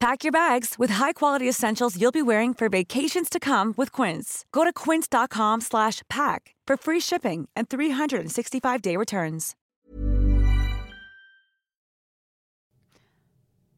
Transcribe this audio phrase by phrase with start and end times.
[0.00, 4.44] Pack your bags with high-quality essentials you'll be wearing for vacations to come with Quince.
[4.52, 9.56] Go to quince.com slash pack for free shipping and 365-day returns.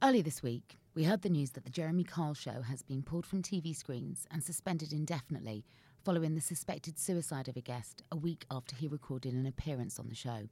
[0.03, 3.25] Early this week, we heard the news that the Jeremy Kyle show has been pulled
[3.25, 5.65] from TV screens and suspended indefinitely
[6.05, 10.09] following the suspected suicide of a guest a week after he recorded an appearance on
[10.09, 10.49] the show.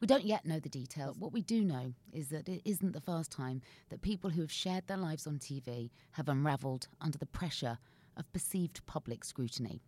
[0.00, 1.16] We don't yet know the detail.
[1.18, 4.52] What we do know is that it isn't the first time that people who have
[4.52, 7.78] shared their lives on TV have unravelled under the pressure
[8.16, 9.80] of perceived public scrutiny.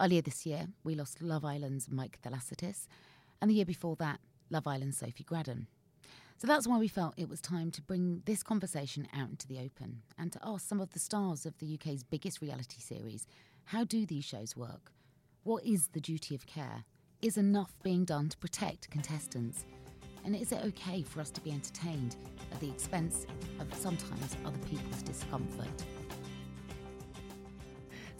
[0.00, 2.88] Earlier this year, we lost Love Island's Mike Thalassitis,
[3.40, 4.18] and the year before that,
[4.50, 5.66] Love Island's Sophie Gradon.
[6.36, 9.58] So that's why we felt it was time to bring this conversation out into the
[9.58, 13.26] open and to ask some of the stars of the UK's biggest reality series
[13.66, 14.92] how do these shows work?
[15.42, 16.84] What is the duty of care?
[17.20, 19.64] Is enough being done to protect contestants?
[20.24, 22.14] And is it okay for us to be entertained
[22.52, 23.26] at the expense
[23.58, 25.66] of sometimes other people's discomfort?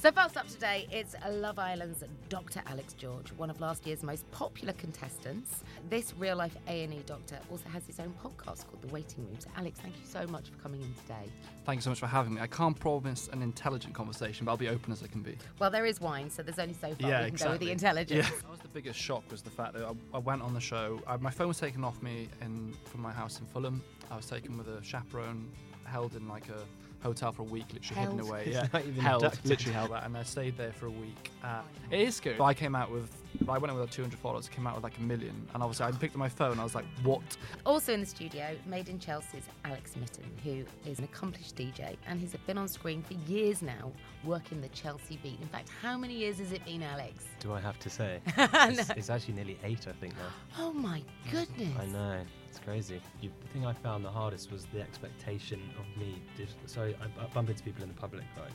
[0.00, 2.62] So first up today, it's Love Island's Dr.
[2.66, 5.64] Alex George, one of last year's most popular contestants.
[5.91, 9.34] This real-life A&E doctor also has his own podcast called The Waiting Room.
[9.41, 11.28] So Alex, thank you so much for coming in today.
[11.66, 12.41] Thank you so much for having me.
[12.41, 15.37] I can't promise an intelligent conversation, but I'll be open as I can be.
[15.58, 17.72] Well, there is wine, so there's only so far Yeah, we can go with the
[17.72, 18.25] intelligence.
[18.25, 18.37] Yeah.
[18.42, 21.00] That was the biggest shock was the fact that I, I went on the show.
[21.08, 23.82] I, my phone was taken off me in from my house in Fulham.
[24.12, 25.50] I was taken with a chaperone,
[25.87, 26.62] held in like a
[27.03, 28.44] hotel for a week, literally hidden away.
[28.53, 29.48] Yeah, not held, abducted.
[29.50, 31.31] literally held that, and I stayed there for a week.
[31.44, 31.60] Uh,
[31.91, 32.36] it is scary.
[32.36, 33.10] But I came out with,
[33.48, 35.92] I went in with 200 followers, came out with like a million, and obviously I
[35.92, 36.58] picked up my phone.
[36.58, 37.22] I was like, what?
[37.66, 42.20] Also in the studio, made in Chelsea's Alex Mytton, who is an accomplished DJ and
[42.20, 43.92] he's been on screen for years now,
[44.25, 45.38] working the Chelsea beat.
[45.41, 47.25] In fact, how many years has it been, Alex?
[47.41, 48.20] Do I have to say?
[48.38, 48.48] No.
[48.70, 50.31] it's, it's actually nearly eight, I think, now.
[50.58, 51.76] Oh my goodness.
[51.78, 52.20] I know.
[52.58, 53.00] It's crazy.
[53.20, 56.20] You, the thing I found the hardest was the expectation of me.
[56.36, 58.50] Did, so I, I bump into people in the public, right?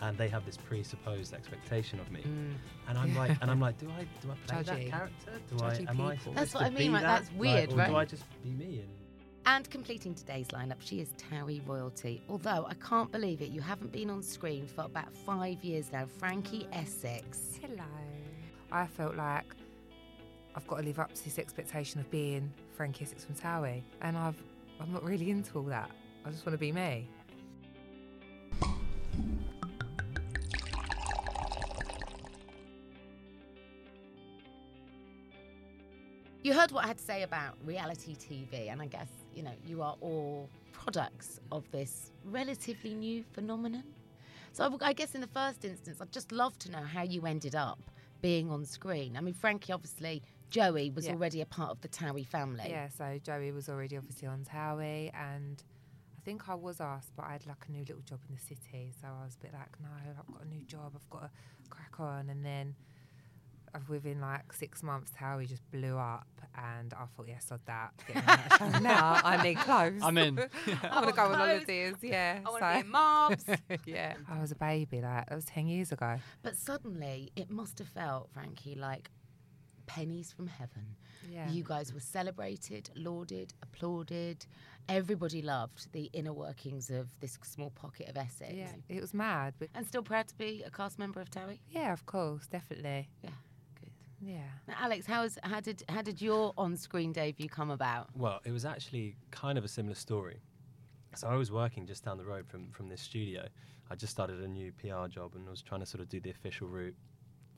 [0.00, 2.52] And they have this presupposed expectation of me, Mm.
[2.88, 4.90] and I'm like, and I'm like, do I do I play Judgy.
[4.90, 5.32] that character?
[5.56, 6.18] Do I am I people.
[6.18, 7.02] supposed That's what to I mean, be right?
[7.02, 7.22] that?
[7.22, 7.88] That's weird, or right?
[7.88, 8.80] Do I just be me?
[8.80, 8.88] And
[9.56, 12.22] And completing today's lineup, she is Towie royalty.
[12.28, 16.04] Although I can't believe it, you haven't been on screen for about five years now.
[16.18, 17.58] Frankie Essex.
[17.60, 17.84] Hello.
[18.70, 19.46] I felt like
[20.54, 24.16] I've got to live up to this expectation of being Frankie Essex from Towie, and
[24.16, 24.40] I've
[24.80, 25.90] I'm not really into all that.
[26.24, 27.08] I just want to be me.
[36.44, 39.50] You heard what I had to say about reality TV, and I guess, you know,
[39.66, 43.82] you are all products of this relatively new phenomenon.
[44.52, 47.26] So I- I guess in the first instance, I'd just love to know how you
[47.26, 47.80] ended up
[48.20, 49.16] being on screen.
[49.16, 51.12] I mean, Frankie, obviously, Joey was Yeah.
[51.12, 52.68] already a part of the Towie family.
[52.68, 55.62] Yeah, so Joey was already obviously on Towie, and
[56.16, 58.40] I think I was asked, but I had like a new little job in the
[58.40, 59.88] city, so I was a bit like, no,
[60.18, 61.30] I've got a new job, I've got to
[61.70, 62.74] crack on, and then
[63.88, 66.26] within like six months, Towie just blew up,
[66.56, 67.92] and I thought, yeah, sod that.
[68.06, 68.22] Get me
[68.60, 70.00] on that now I need clothes.
[70.02, 70.38] I'm in.
[70.82, 71.94] I want to go on holidays.
[72.02, 72.40] Yeah.
[72.44, 73.44] I want to be in mobs.
[73.86, 74.14] yeah.
[74.28, 75.00] I was a baby.
[75.00, 76.16] Like that was ten years ago.
[76.42, 79.10] But suddenly, it must have felt, Frankie, like
[79.86, 80.96] pennies from heaven.
[81.30, 81.50] Yeah.
[81.50, 84.46] You guys were celebrated, lauded, applauded.
[84.88, 88.54] Everybody loved the inner workings of this small pocket of Essex.
[88.54, 88.72] Yeah.
[88.88, 91.58] It was mad, but And still proud to be a cast member of Towie?
[91.70, 93.08] yeah, of course, definitely.
[93.22, 93.32] Yeah, good.
[94.20, 94.38] Yeah.
[94.66, 98.08] Now, Alex, how, is, how, did, how did your on screen debut come about?
[98.14, 100.40] Well, it was actually kind of a similar story.
[101.14, 103.48] So I was working just down the road from, from this studio.
[103.90, 106.30] I just started a new PR job and was trying to sort of do the
[106.30, 106.94] official route.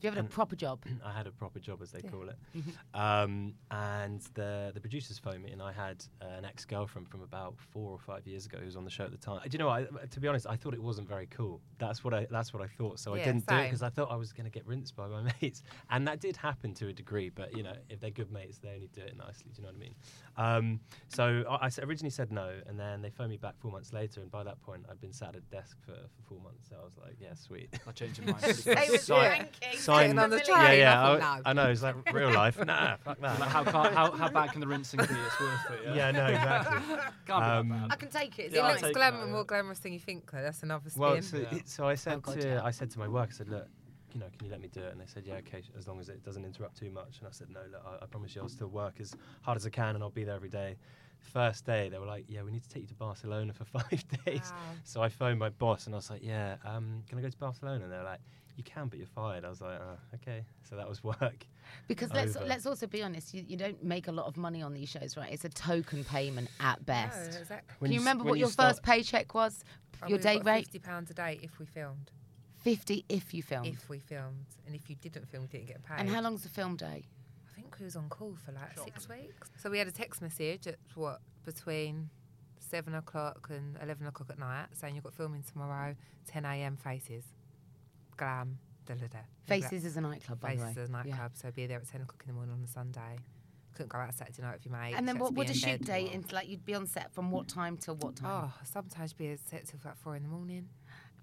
[0.01, 0.83] Do you have a proper job?
[1.05, 2.09] I had a proper job, as they Yeah.
[2.09, 2.37] call it.
[2.57, 2.73] Mhm.
[2.99, 7.21] Um, and the the producers phoned me, and I had uh, an ex girlfriend from
[7.21, 9.41] about four or five years ago who was on the show at the time.
[9.43, 9.69] Do you know?
[9.69, 11.61] I, to be honest, I thought it wasn't very cool.
[11.77, 12.99] That's what I that's what I thought.
[12.99, 15.07] So I didn't do it because I thought I was going to get rinsed by
[15.07, 15.61] my mates,
[15.91, 17.29] and that did happen to a degree.
[17.29, 19.51] But you know, if they're good mates, they only do it nicely.
[19.53, 19.95] Do you know what I mean?
[20.37, 24.21] Um, so I originally said no, and then they phoned me back four months later,
[24.21, 26.69] and by that point, I'd been sat at a desk for, for four months.
[26.69, 27.69] So I was like, yeah, sweet.
[27.87, 28.43] I changed your mind.
[29.97, 30.17] Same Sign- Frankie.
[30.17, 31.41] sign- Getting on the yeah, train, yeah, I I, no.
[31.45, 31.71] I know.
[31.71, 32.57] It's like real life.
[32.65, 33.39] nah, fuck that.
[33.39, 35.03] Like, how, how, how bad can the rinsing be?
[35.03, 35.79] It's worth it.
[35.85, 36.77] Yeah, Yeah, no, exactly.
[37.25, 39.79] Can't be Um, that I can take It Yeah, it looks take glamour, more glamorous
[39.79, 40.29] than you think.
[40.31, 40.41] Though.
[40.41, 41.01] That's another spin.
[41.01, 41.55] Well, so, Yeah.
[41.55, 42.61] it, so I said God, to yeah.
[42.63, 43.67] I said to my work, I said, look,
[44.13, 44.91] you know, can you let me do it?
[44.91, 47.19] And they said, yeah, okay, as long as it doesn't interrupt too much.
[47.19, 49.65] And I said, no, look, I, I promise you, I'll still work as hard as
[49.65, 50.75] I can, and I'll be there every day.
[51.19, 54.03] First day, they were like, yeah, we need to take you to Barcelona for five
[54.25, 54.51] days.
[54.51, 54.57] Wow.
[54.83, 57.37] So I phoned my boss, and I was like, yeah, um, can I go to
[57.37, 57.83] Barcelona?
[57.83, 58.19] And they're like,
[58.57, 59.45] you can, but you're fired.
[59.45, 60.43] I was like, oh, okay.
[60.69, 61.45] So that was work.
[61.87, 62.45] Because let's over.
[62.45, 65.15] let's also be honest, you, you don't make a lot of money on these shows,
[65.17, 65.31] right?
[65.31, 67.31] It's a token payment at best.
[67.33, 67.75] No, exactly.
[67.79, 69.63] When Can you s- remember when what you your start- first paycheck was?
[70.03, 70.63] Oh, your we day got rate?
[70.65, 72.11] Fifty pounds a day if we filmed.
[72.59, 73.67] Fifty if you filmed.
[73.67, 75.99] If we filmed, and if you didn't film, you didn't get paid.
[75.99, 77.03] and how long's the film day?
[77.49, 79.49] I think we was on call for like six weeks.
[79.57, 82.09] So we had a text message at what between
[82.59, 85.95] seven o'clock and eleven o'clock at night saying you've got filming tomorrow,
[86.27, 86.77] ten a.m.
[86.77, 87.23] Faces,
[88.21, 89.19] glam, da da da.
[89.47, 90.83] Faces is a nightclub, by the Faces way.
[90.83, 90.97] is a Yeah.
[91.03, 93.17] nightclub, so be there at ten o'clock in the morning on a Sunday.
[93.73, 94.93] Couldn't go out Saturday night with your mate.
[94.95, 95.85] And then had what would a shoot bed.
[95.85, 96.11] day?
[96.13, 98.51] Into, like you'd be on set from what time till what time?
[98.53, 100.67] Oh, sometimes be at set till like four in the morning.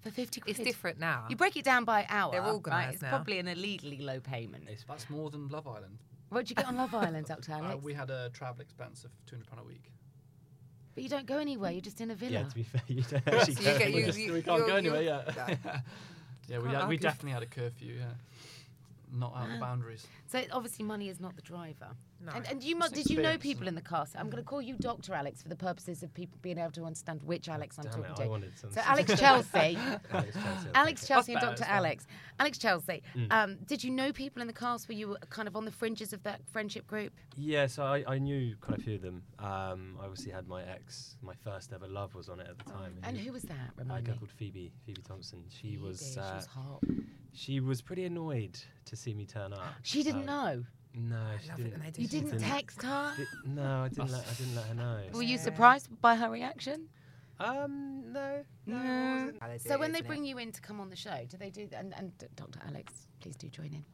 [0.01, 0.57] For fifty quid.
[0.57, 1.25] It's different now.
[1.29, 2.31] You break it down by hour.
[2.31, 2.53] They're right?
[2.53, 3.09] organised It's now.
[3.09, 4.67] probably an illegally low payment.
[4.87, 5.99] That's more than Love Island.
[6.29, 7.53] What'd you get on Love Island, Dr.
[7.53, 7.83] Uh, Alex?
[7.83, 9.91] we had a travel expense of two hundred pound a week.
[10.95, 11.71] but you don't go anywhere.
[11.71, 12.31] You're just in a villa.
[12.31, 13.99] Yeah, to be fair, you don't actually So you go get- anywhere.
[13.99, 15.01] you- Just- you- we can't go anywhere.
[15.03, 15.81] Yeah.
[16.49, 17.95] yeah, we had, we definitely had a curfew.
[17.99, 18.05] Yeah,
[19.13, 19.59] not out of the ah.
[19.59, 20.07] boundaries.
[20.27, 21.89] So obviously money is not the driver.
[22.21, 22.31] No.
[22.33, 24.15] And, and you mu- It's did you know people in the cast?
[24.17, 25.13] I'm going to call you Dr.
[25.13, 28.11] Alex for the purposes of people being able to understand which Alex I'm Damn talking
[28.11, 28.23] it, to.
[28.23, 29.77] I wanted some So Alex Chelsea,
[30.11, 31.07] Alex Chelsea, Alex.
[31.07, 31.63] Chelsea and Dr.
[31.65, 32.07] Alex.
[32.39, 33.31] Alex Chelsea, Mm.
[33.31, 34.87] um, did you know people in the cast?
[34.87, 37.13] Were you were kind of on the fringes of that friendship group?
[37.35, 39.23] Yeah, so I, I knew quite a few of them.
[39.39, 42.69] Um, I obviously had my ex, my first ever love was on it at the
[42.71, 42.97] time.
[43.03, 43.71] And who was that?
[43.79, 44.03] A girl me.
[44.17, 45.43] called Phoebe, Phoebe Thompson.
[45.49, 46.83] She Phoebe, was, she uh, was hot.
[47.33, 49.63] she was pretty annoyed to see me turn up.
[49.83, 50.63] She didn't Um, know.
[50.95, 51.71] No, she didn't.
[51.73, 53.13] when they do You didn't didn't- text her.
[53.17, 54.11] Di- no, I didn't.
[54.11, 55.01] Let, I didn't let her know.
[55.13, 56.89] Were you surprised by her reaction?
[57.39, 58.75] Um, no, no.
[58.77, 59.15] I No.
[59.15, 59.41] wasn't.
[59.41, 60.07] How they do So when they isn't it?
[60.07, 61.69] bring you in to come on the show, do they do?
[61.71, 62.59] And, and Dr.
[62.67, 63.85] Alex, please do join in.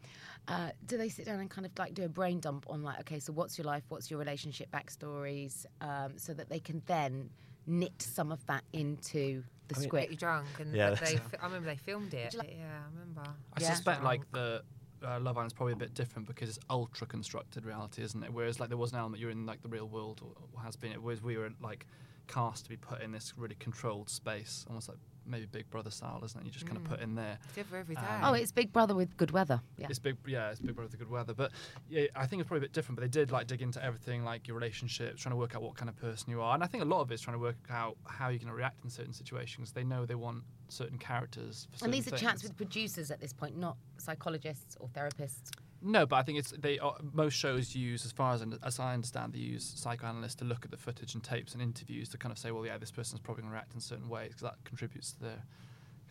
[0.47, 2.99] Uh, do they sit down and kind of like do a brain dump on like,
[3.01, 3.83] okay, so what's your life?
[3.89, 5.65] What's your relationship backstories?
[5.81, 7.29] Um, so that they can then
[7.67, 11.13] knit some of that into the I mean- get you drunk and Yeah, but they,
[11.13, 12.33] that's- fi- I remember they filmed it.
[12.35, 13.23] like- yeah, I remember.
[13.53, 13.73] I Yeah.
[13.73, 14.63] suspect like the
[15.05, 18.33] uh, Love Island's probably a bit different because it's ultra constructed reality, isn't it?
[18.33, 20.75] Whereas like there was an element you're in like the real world or, or has
[20.75, 20.91] been.
[20.91, 21.85] It whereas we were like
[22.25, 26.21] cast to be put in this really controlled space, almost like maybe Big Brother style,
[26.23, 26.45] isn't it?
[26.45, 27.37] You just kind of put in there.
[27.45, 28.01] It's different every day.
[28.01, 29.61] Um, Oh, it's Big Brother with good weather.
[29.77, 29.87] Yeah.
[29.89, 30.51] It's big, yeah.
[30.51, 31.51] It's Big Brother with good weather, but
[31.89, 32.97] yeah, I think it's probably a bit different.
[32.97, 35.75] But they did like dig into everything, like your relationships, trying to work out what
[35.75, 37.55] kind of person you are, and I think a lot of it's trying to work
[37.69, 39.71] out how you're going to react in certain situations.
[39.71, 41.67] They know they want certain characters.
[41.77, 45.51] For And these certain are chats with producers at this point, not psychologists or therapists.
[45.81, 46.79] No, but I think it's they.
[46.79, 50.65] Uh, most shows use, as far as as I understand, they use psychoanalysts to look
[50.65, 53.19] at the footage and tapes and interviews to kind of say, well, yeah, this person's
[53.19, 55.43] probably going to react in certain ways because that contributes to their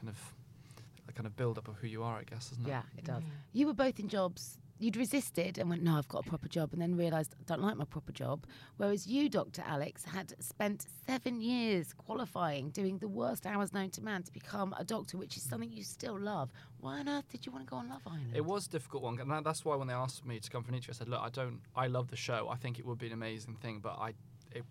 [0.00, 0.34] kind of
[1.06, 2.70] the kind of build up of who you are, I guess, isn't it?
[2.70, 3.22] Yeah, it does.
[3.52, 4.58] You were both in jobs.
[4.84, 7.62] You'd resisted and went, no, I've got a proper job, and then realised I don't
[7.62, 8.44] like my proper job.
[8.76, 9.62] Whereas you, Dr.
[9.66, 14.74] Alex, had spent seven years qualifying, doing the worst hours known to man to become
[14.78, 16.50] a doctor, which is something you still love.
[16.80, 18.32] Why on earth did you want to go on Love Island?
[18.34, 20.68] It was a difficult one, and that's why when they asked me to come for
[20.68, 21.60] an interview, I said, "Look, I don't.
[21.74, 22.48] I love the show.
[22.50, 24.12] I think it would be an amazing thing, but I,
[24.52, 24.64] it,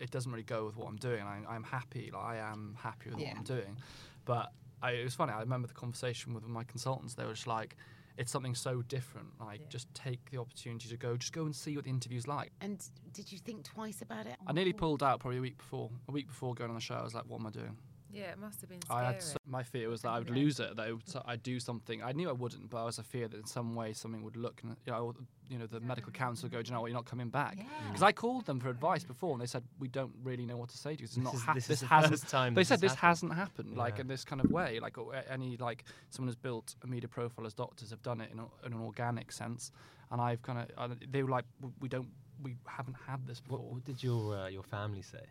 [0.00, 1.22] it doesn't really go with what I'm doing.
[1.24, 2.10] I, I'm happy.
[2.10, 3.28] Like I am happy with Yeah.
[3.32, 3.76] what I'm doing,
[4.24, 4.50] but
[4.82, 5.32] I, it was funny.
[5.34, 7.12] I remember the conversation with my consultants.
[7.16, 7.76] They were just like,
[8.18, 9.28] it's something so different.
[9.40, 12.50] Like, just take the opportunity to go, just go and see what the interview's like.
[12.60, 14.36] And did you think twice about it?
[14.46, 15.90] I nearly pulled out probably a week before.
[16.08, 17.76] A week before going on the show, I was like, "What am I doing?"
[18.12, 20.60] Yeah, it must have been I had so, my fear was that I would lose
[20.60, 20.76] it.
[20.76, 22.02] That I would, so I'd do something.
[22.02, 24.36] I knew I wouldn't, but I was a fear that in some way something would
[24.36, 24.60] look.
[24.62, 25.14] and, You know,
[25.50, 26.62] you know, the medical council would go.
[26.62, 26.86] Do you know what?
[26.86, 27.58] You're not coming back.
[27.86, 30.70] Because I called them for advice before, and they said we don't really know what
[30.70, 31.04] to say to you.
[31.04, 31.34] It's This not.
[31.34, 32.12] is- hap- this is this the hasn't.
[32.12, 33.08] first time they this said this happened.
[33.08, 33.76] hasn't happened.
[33.76, 34.00] Like Yeah.
[34.02, 34.80] in this kind of way.
[34.80, 38.30] Like or any like someone has built a media profile as doctors have done it
[38.32, 39.70] in, a, in an organic sense,
[40.10, 41.44] and I've kind of they were like
[41.80, 42.08] we don't
[42.42, 43.58] we haven't had this before.
[43.58, 45.24] What, what did your uh, your family say?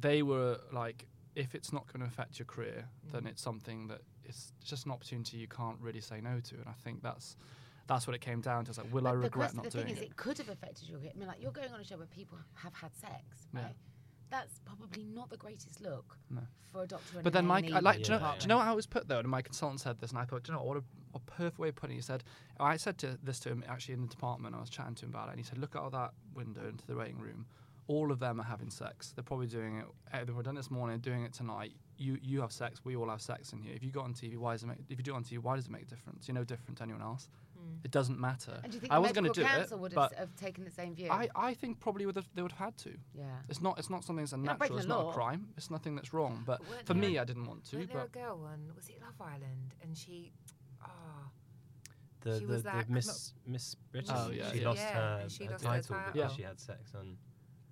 [0.00, 1.06] they were like,
[1.38, 3.28] if it's not going to affect your career, then mm.
[3.28, 6.54] it's something that it's just an opportunity you can't really say no to.
[6.56, 7.36] And I think that's
[7.86, 8.70] that's what it came down to.
[8.70, 10.04] It's like, will I But the regret not the thing is, it?
[10.08, 10.98] it could have affected your.
[10.98, 11.12] Career.
[11.14, 13.68] I mean, like you're going on a show where people have had sex, Yeah.
[14.30, 16.42] That's probably not the greatest look No.
[16.70, 17.20] for a doctor.
[17.22, 19.08] But then, Mike, I like, do you know, do you know how it was put
[19.08, 19.20] though?
[19.20, 21.20] And my consultant said this, and I thought, do you know what, what a, a
[21.20, 22.00] perfect way of putting it.
[22.00, 22.24] He said,
[22.60, 24.54] I said to this to him actually in the department.
[24.54, 26.68] I was chatting to him about it, and he said, look out of that window
[26.68, 27.46] into the waiting room.
[27.88, 29.12] All of them are having sex.
[29.14, 29.86] They're probably doing it.
[30.12, 31.72] eh, They've done it this morning, doing it tonight.
[31.96, 32.84] You you have sex.
[32.84, 33.74] We all have sex in here.
[33.74, 34.78] If you got on TV, why does it make?
[34.88, 36.28] If you do it on TV, why does it make a difference?
[36.28, 37.28] You're no different to anyone else.
[37.84, 38.60] It doesn't matter.
[38.62, 40.36] And do you think I wasn't going to do council it, would but have, have
[40.36, 41.10] taken the same view?
[41.10, 42.92] I, I think probably would have, they would have had to.
[43.14, 43.24] Yeah.
[43.48, 44.78] It's not it's not something that's unnatural.
[44.78, 45.10] It's not law.
[45.10, 45.48] a crime.
[45.56, 46.42] It's nothing that's wrong.
[46.46, 47.76] But Weren't for me, I didn't want to.
[47.76, 48.70] Wasn't there a girl one?
[48.76, 49.74] Was it Love Island?
[49.82, 50.32] And she,
[50.84, 50.88] oh,
[52.20, 54.10] The She the, was the like- Miss Miss British.
[54.14, 54.68] Oh, yeah, she yeah.
[54.68, 56.36] lost Yeah, her, she her lost her title because title.
[56.36, 57.16] she had sex on.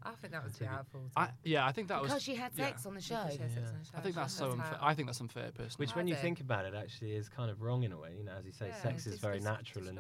[0.07, 0.67] I think that was TV.
[0.69, 1.01] powerful.
[1.17, 2.73] I, yeah, I think that because was she had yeah.
[2.87, 3.17] on the show.
[3.25, 3.73] Because she had sex Yeah.
[3.75, 3.97] on the show.
[3.97, 4.79] I think She that's had so her unfair.
[4.81, 5.75] I think that's unfair, personally.
[5.87, 8.15] Which, when you think- think about it, actually is kind of wrong in a way.
[8.17, 9.99] You know, as you say, Yeah, sex is very natural and.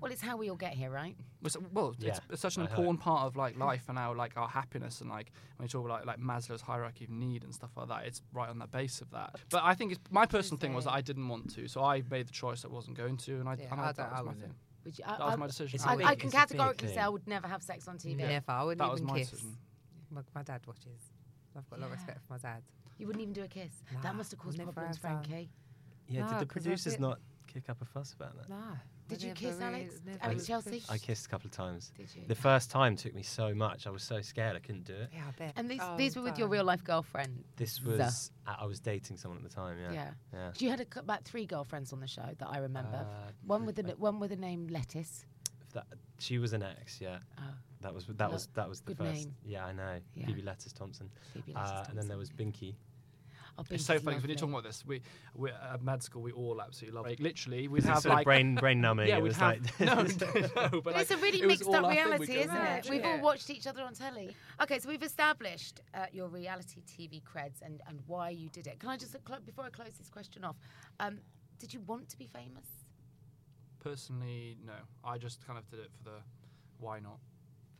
[0.00, 1.16] Well, it's how we all get here, right?
[1.44, 2.78] It's- well, Yeah, it's, it's such an I heard.
[2.78, 5.84] important part of like life and our like our happiness and like when you talk
[5.84, 8.66] about like, like Maslow's hierarchy of need and stuff like that, it's right on the
[8.66, 9.36] base of that.
[9.50, 12.02] But I think it's, my personal thing was that I didn't want to, so I
[12.10, 14.12] made the choice I wasn't going to, and I, Yeah, and I I, that don't-
[14.12, 14.54] I was my thing.
[14.84, 15.76] Would you, That was my decision.
[15.76, 17.86] It's a I, I can it's a big categorically say I would never have sex
[17.88, 18.16] on TV.
[18.16, 18.44] Never.
[18.48, 19.30] I wouldn't That was even my kiss.
[19.30, 19.56] decision.
[20.10, 21.00] My, my dad watches.
[21.56, 22.62] I've got a lot of respect for my dad.
[22.98, 23.72] You wouldn't even do a kiss.
[24.02, 24.98] that must have caused problems.
[24.98, 25.50] Frankie.
[26.08, 26.22] yeah.
[26.24, 27.18] No, did the producers not
[27.52, 28.48] kick up a fuss about that?
[28.48, 28.56] No.
[29.08, 30.00] Did you kiss really- Alex?
[30.04, 30.82] never Alex really Chelsea?
[30.88, 31.92] I kissed a couple of times.
[31.96, 32.22] Did you?
[32.26, 33.86] The first time took me so much.
[33.86, 35.10] I was so scared I couldn't do it.
[35.12, 35.52] Yeah, I bet.
[35.56, 37.44] And these Oh, these were with your real life girlfriend.
[37.56, 39.78] This was I I was dating someone at the time.
[39.78, 39.92] Yeah.
[39.92, 40.10] Yeah.
[40.32, 40.52] Yeah.
[40.58, 43.06] You had a, about three girlfriends on the show that I remember.
[43.08, 45.26] Uh, one with the one with the name Lettice.
[45.74, 45.86] That,
[46.18, 47.00] she was an ex.
[47.00, 47.18] Yeah.
[47.38, 47.42] Oh.
[47.80, 49.12] That was that Lo- was that was the first.
[49.12, 49.34] name.
[49.44, 49.98] Yeah, I know.
[50.14, 50.26] Yeah.
[50.26, 51.10] Phoebe Lettice Thompson.
[51.32, 52.76] Phoebe Uh, Lettice and then there was Binky.
[53.70, 54.84] It's so funny funny 'cause when you're talking about this.
[54.86, 55.02] We,
[55.34, 57.10] we at med school, we all absolutely love it.
[57.10, 59.08] Like, literally, we'd Was it have like brain- brain numbing?
[59.08, 59.94] Yeah, It we'd was have, like- no,
[60.72, 61.96] no, but it's like, a really it mixed all up our thing.
[62.18, 62.90] We'd reality, go, isn't "Yeah, it?
[62.90, 64.34] We've all watched each other on telly.
[64.62, 68.80] Okay, so we've established uh, your reality TV creds and, and why you did it.
[68.80, 70.56] Can I just, uh, before I close this question off,
[71.00, 71.18] um,
[71.58, 72.66] did you want to be famous?
[73.80, 74.74] Personally, no.
[75.04, 76.16] I just kind of did it for the
[76.78, 77.18] why not.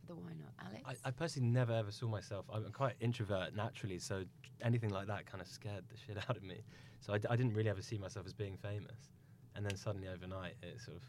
[0.07, 1.01] For the why not, Alex?
[1.03, 2.45] I, I personally never ever saw myself.
[2.51, 4.23] I'm quite introvert naturally, so
[4.61, 6.63] anything like that kind of scared the shit out of me.
[6.99, 9.11] So I didn't really ever see myself as being famous.
[9.55, 11.03] And then suddenly overnight, it sort of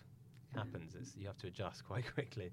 [0.56, 0.94] happens.
[0.94, 2.52] It's, you have to adjust quite quickly.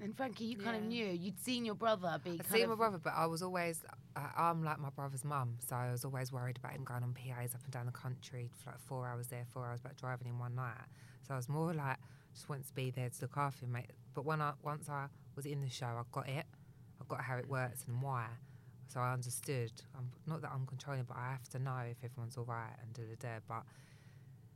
[0.00, 1.06] and Frankie, you kind of knew.
[1.06, 2.70] You'd seen your brother be I kind see of...
[2.70, 6.04] my brother, but I was always, I, I'm like my brother's mum, so I was
[6.04, 9.06] always worried about him going on PAs up and down the country for like four
[9.06, 10.74] hours there, four hours back, driving in one night.
[11.26, 11.98] So I was more like,
[12.34, 13.72] just wanted to be there to look after him.
[13.72, 13.90] Mate.
[14.14, 16.44] But when I once I was in the show, I got it.
[17.00, 18.26] I got how it works and why.
[18.88, 19.72] So I understood.
[19.96, 22.92] I'm, not that I'm controlling, but I have to know if everyone's all right and
[22.94, 23.38] da da da.
[23.46, 23.62] But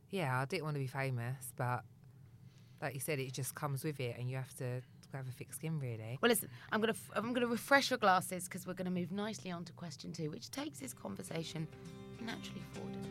[0.09, 1.83] yeah, I didn't want to be famous, but
[2.81, 4.81] like you said, it just comes with it, and you have to
[5.13, 6.17] have a thick skin, really.
[6.21, 9.51] Well, listen, I'm gonna f- I'm gonna refresh your glasses because we're gonna move nicely
[9.51, 11.67] on to question two, which takes this conversation
[12.25, 13.10] naturally forward.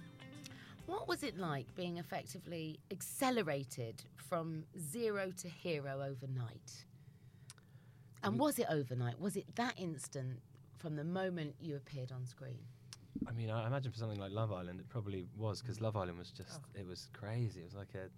[0.91, 6.83] What was it like being effectively accelerated from zero to hero overnight?
[8.23, 8.37] And mm.
[8.37, 9.17] was it overnight?
[9.17, 10.41] Was it that instant
[10.75, 12.59] from the moment you appeared on screen?
[13.25, 15.83] I mean, I imagine for something like Love Island, it probably was because mm.
[15.83, 16.79] Love Island was just, oh.
[16.79, 17.61] it was crazy.
[17.61, 18.09] It was like a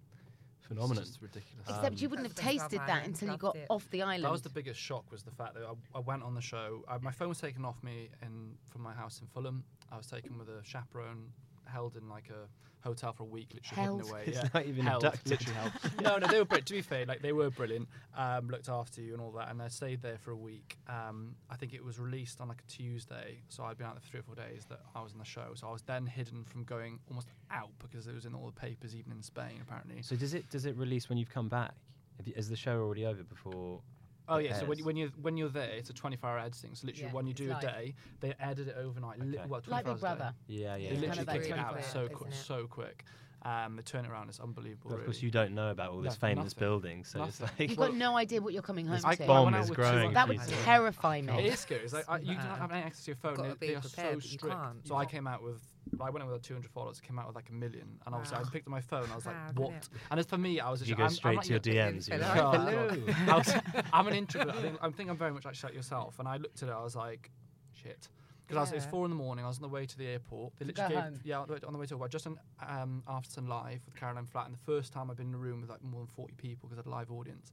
[0.66, 1.04] phenomenon.
[1.04, 1.68] just ridiculous.
[1.68, 4.24] Except um, you wouldn't have tasted that until you got off the island.
[4.24, 6.84] That was the biggest shock was the fact that I, I went on the show.
[6.88, 9.62] I, my phone was taken off me in from my house in Fulham.
[9.92, 11.28] I was taken with a chaperone,
[11.66, 12.48] held in like a
[12.86, 13.98] hotel for a week, literally Held?
[14.00, 14.22] hidden away.
[14.26, 15.30] It's yeah, not even held, abducted.
[15.30, 15.72] literally held.
[16.02, 16.44] no, no, they were.
[16.44, 17.88] bri- To be fair, like they were brilliant.
[18.16, 20.76] Um, looked after you and all that, and I stayed there for a week.
[20.88, 24.02] Um, I think it was released on like a Tuesday, so I'd been out there
[24.02, 25.52] for three or four days that I was on the show.
[25.54, 28.60] So I was then hidden from going almost out because it was in all the
[28.60, 30.02] papers, even in Spain, apparently.
[30.02, 31.72] So does it does it release when you've come back?
[32.18, 33.80] Have you, is the show already over before?
[34.28, 34.84] Oh it yeah, so when, airs?
[34.86, 36.74] when you when you're there, it's a 24-hour editing.
[36.74, 37.58] So literally, Yeah, when you it's do live.
[37.58, 39.20] a day, they edit it overnight.
[39.20, 39.46] Li- Okay.
[39.48, 40.14] well, Like Big hours a day.
[40.16, 40.34] Brother.
[40.46, 40.76] Yeah, yeah.
[40.76, 40.88] They yeah.
[40.88, 42.36] Kind literally of kick it very out quick, so isn't quick, it?
[42.36, 43.04] so quick.
[43.46, 44.88] Um, the turnaround is unbelievable.
[44.92, 45.26] But of course, really.
[45.26, 46.60] you don't know about all this No, famous nothing.
[46.60, 47.56] buildings, so it's Nothing.
[47.58, 49.24] like You've got no idea what you're coming home This I- to.
[49.24, 50.12] I bomb went out is with two growing.
[50.14, 50.58] that would if people.
[50.58, 51.38] you- terrify me.
[51.40, 51.82] It is scary.
[51.82, 53.34] It's like I, you don't have any access to your phone.
[53.34, 54.56] Gotta They, be they are prepared, so but you strict.
[54.56, 54.88] can't.
[54.88, 55.60] So I came out with.
[56.00, 57.00] I went in with like 200 followers.
[57.00, 59.08] Came out with like a million, and obviously I picked up my phone.
[59.12, 59.88] I was like, Wow, "What?" brilliant.
[60.10, 60.80] And as for me, I was.
[60.80, 62.08] Just- you go I'm, I'm straight not to your DMs?
[62.10, 62.50] You were Hello.
[62.52, 62.88] Hello.
[62.90, 63.32] hello.
[63.32, 63.54] I was,
[63.92, 64.54] I'm an introvert.
[64.56, 66.18] I think, I think I'm very much actually like yourself.
[66.18, 67.30] And I looked at it, I was like,
[67.72, 68.08] shit.
[68.46, 69.44] Because I was, it was four in the morning.
[69.44, 70.52] I was on the way to the airport.
[70.58, 71.20] They literally go gave, home?
[71.24, 72.10] yeah, on the way- on the way to work.
[72.10, 74.46] Just on um, Aftersun Live with Caroline Flack.
[74.46, 76.68] And the first time I've been in a room with like more than 40 people
[76.68, 77.52] because I had a live audience.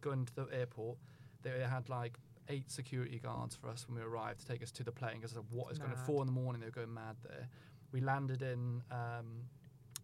[0.00, 0.98] Going to the airport,
[1.42, 4.84] they had like eight security guards for us when we arrived to take us to
[4.84, 7.48] the plane because what is going to four in the morning They're going mad there.
[7.92, 9.46] We landed in um,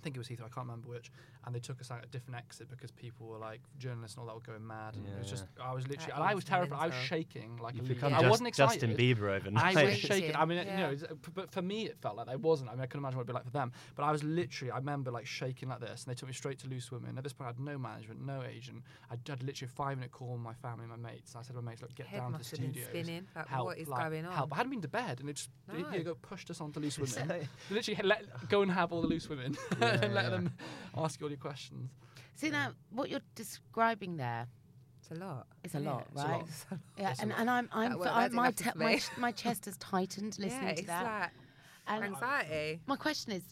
[0.00, 1.12] I think it was Heathrow, I can't remember which,
[1.46, 4.26] and they took us out a different exit because people were like journalists and all
[4.28, 6.78] that were going mad, and it was just I was literally and I was terrified.
[6.78, 7.96] I was shaking like You've a leaf.
[7.96, 8.80] become I wasn't excited.
[8.80, 9.76] Justin Bieber overnight.
[9.76, 10.36] I was shaking.
[10.36, 10.90] I mean, you know, Yeah.
[10.92, 12.70] it's- p- but for me it felt like I wasn't.
[12.70, 13.72] I mean, I couldn't imagine what it'd be like for them.
[13.96, 16.58] But I was literally, I remember like shaking like this, and they took me straight
[16.60, 17.16] to Loose Women.
[17.18, 18.82] At this point, I had no management, no agent.
[19.10, 21.34] I had literally a five minute call with my family, my mates.
[21.36, 22.88] I said to my mates, look, get Head down to the must have been studios.
[22.90, 24.32] spinning, like, help, what is like, going on?
[24.32, 24.52] Help.
[24.52, 25.88] I hadn't been to bed, and it just No.
[25.90, 27.48] it, go pushed us onto Loose Women.
[27.70, 30.52] Literally, let, go and have all the Loose Women, Yeah, and let them
[30.96, 31.90] ask you all your questions.
[32.34, 34.46] See now, what you're describing there
[35.00, 35.46] It's a lot.
[35.62, 36.18] It's a isn't lot, it?
[36.18, 36.42] right?
[36.46, 36.80] It's a lot.
[36.98, 37.40] Yeah, It's a and, lot.
[37.40, 40.62] and I'm, I'm, That word- I, that's my, te- my, my chest has tightened listening
[40.68, 41.20] yeah, to it's that.
[41.20, 41.30] like
[41.86, 42.80] and anxiety.
[42.86, 43.42] my question is,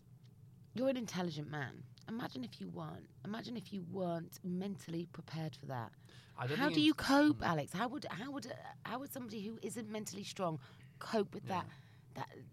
[0.75, 1.83] you're an intelligent man.
[2.09, 3.09] Imagine if you weren't.
[3.25, 5.91] Imagine if you weren't mentally prepared for that.
[6.39, 7.73] I don't How do you cope, Alex?
[7.73, 8.51] How would how would uh,
[8.85, 10.59] how would somebody who isn't mentally strong
[11.01, 11.67] cope with that?
[11.67, 11.73] That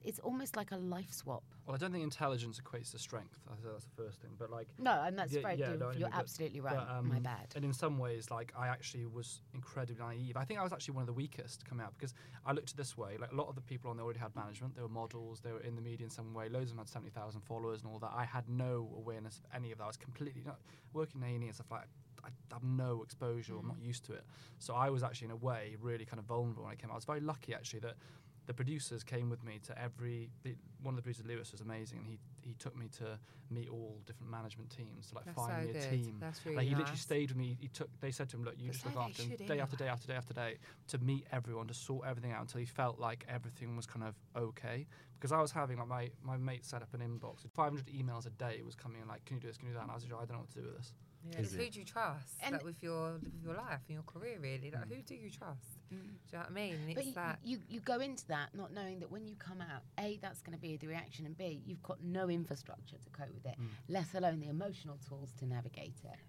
[0.03, 1.43] it's almost like a life swap.
[1.65, 3.39] Well, I don't think intelligence equates to strength.
[3.47, 4.31] I think that's the first thing.
[4.37, 6.75] But like, No, and that's Yeah, very yeah, no, You're know, absolutely right.
[6.75, 7.47] but, My um, bad.
[7.55, 10.37] And in some ways, like I actually was incredibly naive.
[10.37, 12.13] I think I was actually one of the weakest coming out because
[12.45, 14.35] I looked at this way: like a lot of the people on there already had
[14.35, 14.75] management.
[14.75, 15.41] They were models.
[15.41, 16.49] They were in the media in some way.
[16.49, 18.11] Loads of them had seventy thousand followers and all that.
[18.15, 19.85] I had no awareness of any of that.
[19.85, 20.59] I was completely not
[20.93, 21.87] working in A and and stuff like.
[22.23, 23.53] I have no exposure.
[23.59, 24.23] I'm not used to it.
[24.57, 26.93] So I was actually in a way really kind of vulnerable when I came out.
[26.93, 27.97] I was very lucky actually that
[28.45, 31.99] the producers came with me to every the, one of the producers Lewis was amazing
[31.99, 33.17] and he he took me to
[33.49, 35.89] meet all different management teams to like That's find so me a good.
[35.89, 36.17] team.
[36.19, 37.57] That's like really he literally stayed with me.
[37.59, 39.75] He took they said to him look you That's just look after him day after
[39.75, 42.99] day after day after day to meet everyone to sort everything out until he felt
[42.99, 44.85] like everything was kind of okay.
[45.17, 47.47] Because I was having like my my mate set up an inbox.
[47.53, 49.57] 500 emails a day was coming in like can you do this?
[49.57, 49.83] Can you do that?
[49.83, 50.93] And I was like I don't know what to do with this
[51.31, 51.61] Yeah, it's it?
[51.61, 52.37] who do you trust?
[52.41, 54.71] And- like with your with your life and your career, really.
[54.71, 54.95] Like mm.
[54.95, 55.79] who do you trust?
[55.93, 55.97] Mm.
[55.97, 56.73] Do you know what I mean?
[56.75, 59.35] And But It's you, that you, you go into that not knowing that when you
[59.35, 62.97] come out, A, that's going to be the reaction, and B, you've got no infrastructure
[62.97, 63.67] to cope with it, mm.
[63.87, 66.19] let alone the emotional tools to navigate it.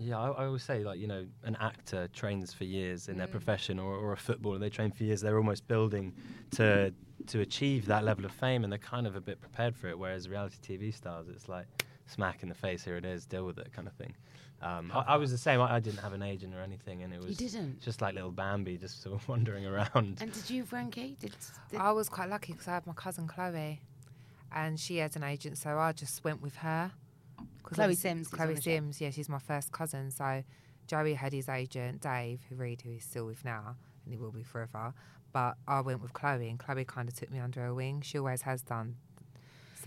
[0.00, 3.26] Yeah, I, I always say like you know an actor trains for years in their
[3.26, 3.32] Mm.
[3.32, 5.20] profession, or, or a footballer they train for years.
[5.20, 6.14] They're almost building
[6.52, 6.94] to
[7.26, 9.98] to achieve that level of fame, and they're kind of a bit prepared for it.
[9.98, 11.66] Whereas reality TV stars, it's like
[12.08, 12.84] smack in the face.
[12.84, 13.24] Here it is.
[13.26, 14.14] Deal with it, kind of thing.
[14.60, 15.60] Um, I, I was the same.
[15.60, 17.80] I, I didn't have an agent or anything, and it was didn't?
[17.80, 20.18] just like little Bambi, just sort of wandering around.
[20.20, 21.16] And did you, Frankie?
[21.20, 21.36] Did,
[21.70, 23.80] did I was quite lucky because I had my cousin Chloe,
[24.52, 26.90] and she had an agent, so I just went with her.
[27.62, 28.70] Chloe obviously- Sims Chloe the show.
[28.70, 30.10] Sims, yeah, she's my first cousin.
[30.10, 30.42] So
[30.88, 34.32] Joey had his agent Dave, who Reed, who he's still with now, and he will
[34.32, 34.92] be forever.
[35.32, 38.00] But I went with Chloe, and Chloe kind of took me under her wing.
[38.00, 38.96] She always has done.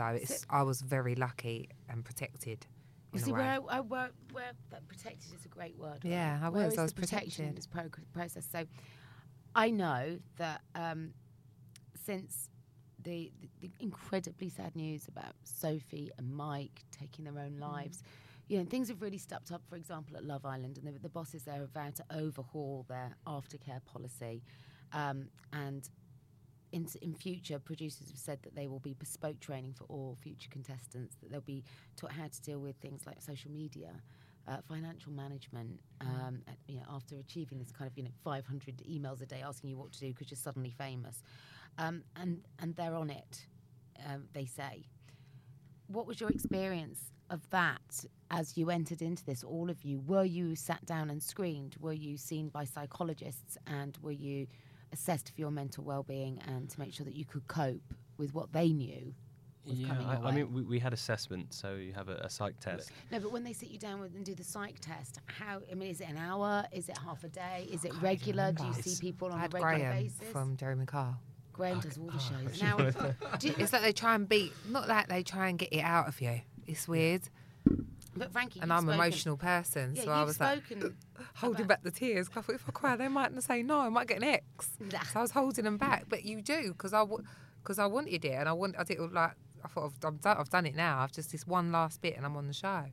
[0.02, 2.66] So it's I was very lucky and protected.
[3.14, 6.00] You see, where, I, I, where, where that protected is a great word.
[6.04, 7.58] Yeah, I was, is I was the protection in protected.
[7.58, 8.48] this prog- process.
[8.50, 8.66] So
[9.54, 11.14] I know that um,
[12.06, 12.50] since
[13.04, 18.02] the, the, the incredibly sad news about Sophie and Mike taking their own lives,
[18.48, 21.10] you know, things have really stepped up, for example, at Love Island, and the, the
[21.10, 24.42] bosses there have vowed to overhaul their aftercare policy.
[24.94, 25.90] Um, and
[26.72, 30.50] in, in future, producers have said that they will be bespoke training for all future
[30.50, 31.64] contestants, that they'll be
[31.98, 33.90] taught how to deal with things like social media,
[34.48, 38.84] uh, financial management, um, and, you know, after achieving this kind of, you know, 500
[38.90, 41.24] emails a day asking you what to do because you're suddenly famous.
[41.78, 43.46] Um, and, and they're on it,
[44.08, 44.86] um, they say.
[45.88, 50.00] What was your experience of that as you entered into this, all of you?
[50.08, 51.76] Were you sat down and screened?
[51.80, 53.58] Were you seen by psychologists?
[53.68, 54.48] And were you
[54.94, 58.52] assessed for your mental well-being and to make sure that you could cope with what
[58.54, 59.14] they knew
[59.66, 60.36] was yeah, coming I, your I way?
[60.38, 62.92] mean, we, we had assessment, so you have a, a psych test.
[63.12, 65.62] no, but when they sit you down with and do the psych test, how?
[65.72, 66.66] I mean, is it an hour?
[66.72, 67.68] Is it half a day?
[67.72, 68.52] Is it can't regular?
[68.54, 70.28] Do you see people on I a had regular Graham basis?
[70.32, 71.20] from Jeremy Kyle.
[71.54, 72.62] Graham does all the shows.
[72.62, 72.78] Now,
[73.38, 75.82] do you- It's like they try and beat, not like they try and get it
[75.82, 76.42] out of you.
[76.66, 77.22] It's weird.
[78.16, 80.64] But Frankie, and I'm an emotional person, Yeah, so I was like
[81.36, 82.30] holding back the tears.
[82.36, 83.80] I thought if I cry, they might not say no.
[83.80, 84.70] I might get an X.
[84.80, 85.02] Nah.
[85.04, 87.06] So I was holding them back, but you do because I
[87.62, 89.32] because I wanted it, and I want I did like
[89.64, 91.00] I thought I've, I've done I've done it now.
[91.00, 92.86] I've just this one last bit, and I'm on the show.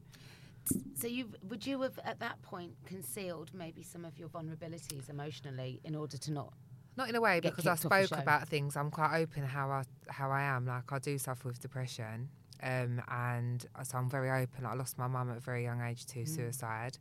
[0.95, 5.81] So you would you have at that point concealed maybe some of your vulnerabilities emotionally
[5.85, 6.53] in order to not?
[6.97, 8.77] Not in a way because I kicked off the spoke about things.
[8.77, 10.67] I'm quite open how I how I am.
[10.67, 12.29] Like I do suffer with depression,
[12.63, 14.67] um, and so I'm very open.
[14.67, 16.29] I lost my mum at a very young age to Mm.
[16.29, 16.99] suicide,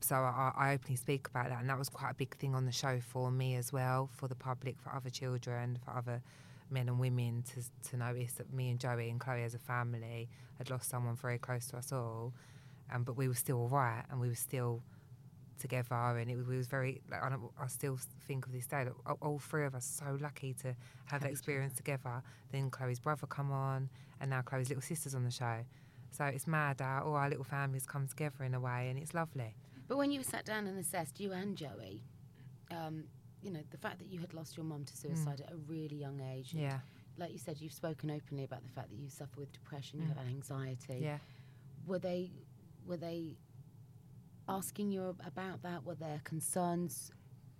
[0.00, 2.64] so I, I openly speak about that, and that was quite a big thing on
[2.66, 6.22] the show for me as well, for the public, for other children, for other
[6.70, 10.28] men and women to to notice that me and Joey and Chloe as a family
[10.58, 12.32] had lost someone very close to us all,
[12.92, 14.82] um, but we were still all right, and we were still
[15.58, 17.00] together, and it was, was very.
[17.10, 20.16] Like, I, I still think of this day that all, all three of us so
[20.20, 20.74] lucky to
[21.06, 22.22] have that experience together.
[22.52, 23.88] Then Chloe's brother come on,
[24.20, 25.58] and now Chloe's little sister's on the show.
[26.10, 29.12] So it's mad how all our little families come together in a way, and it's
[29.14, 29.54] lovely.
[29.88, 32.02] But when you sat down and assessed you and Joey,
[32.70, 33.04] um,
[33.42, 35.96] you know the fact that you had lost your mum to suicide at a really
[35.96, 36.52] young age.
[36.52, 36.64] and Mm.
[36.70, 36.78] Yeah.
[37.18, 40.06] Like you said, you've spoken openly about the fact that you suffer with depression, you
[40.06, 40.16] Mm.
[40.16, 40.98] have anxiety.
[41.02, 41.18] Yeah.
[41.86, 42.30] Were they,
[42.86, 43.36] were they
[44.48, 45.84] asking you about that?
[45.84, 47.10] Were there concerns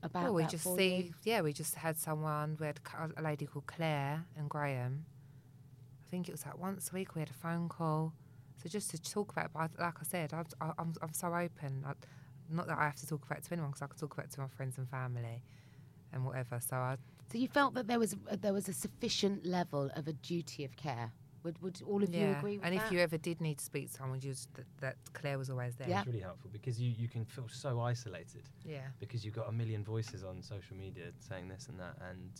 [0.02, 1.14] about well, we that just for see, you?
[1.24, 2.56] yeah, we just had someone.
[2.60, 2.80] We had
[3.16, 5.04] a lady called Claire and Graham.
[6.06, 8.14] I think it was like once a week we had a phone call.
[8.62, 11.12] So just to talk about, it, but I- like I said, I, I, I'm I'm
[11.12, 11.84] so open.
[11.86, 11.92] I,
[12.50, 14.26] not that I have to talk about it to anyone because I can talk about
[14.26, 15.42] it to my friends and family,
[16.12, 16.58] and whatever.
[16.60, 16.96] So I,
[17.30, 20.64] So you felt that there was uh, there was a sufficient level of a duty
[20.64, 21.12] of care.
[21.44, 22.86] Would would all of you agree with and that?
[22.86, 25.50] if you ever did need to speak to someone, you just, that, that Claire was
[25.50, 25.88] always there.
[25.88, 25.98] Yeah.
[25.98, 28.48] It's really helpful because you, you can feel so isolated.
[28.64, 28.80] Yeah.
[28.98, 32.30] Because you've got a million voices on social media saying this and that, and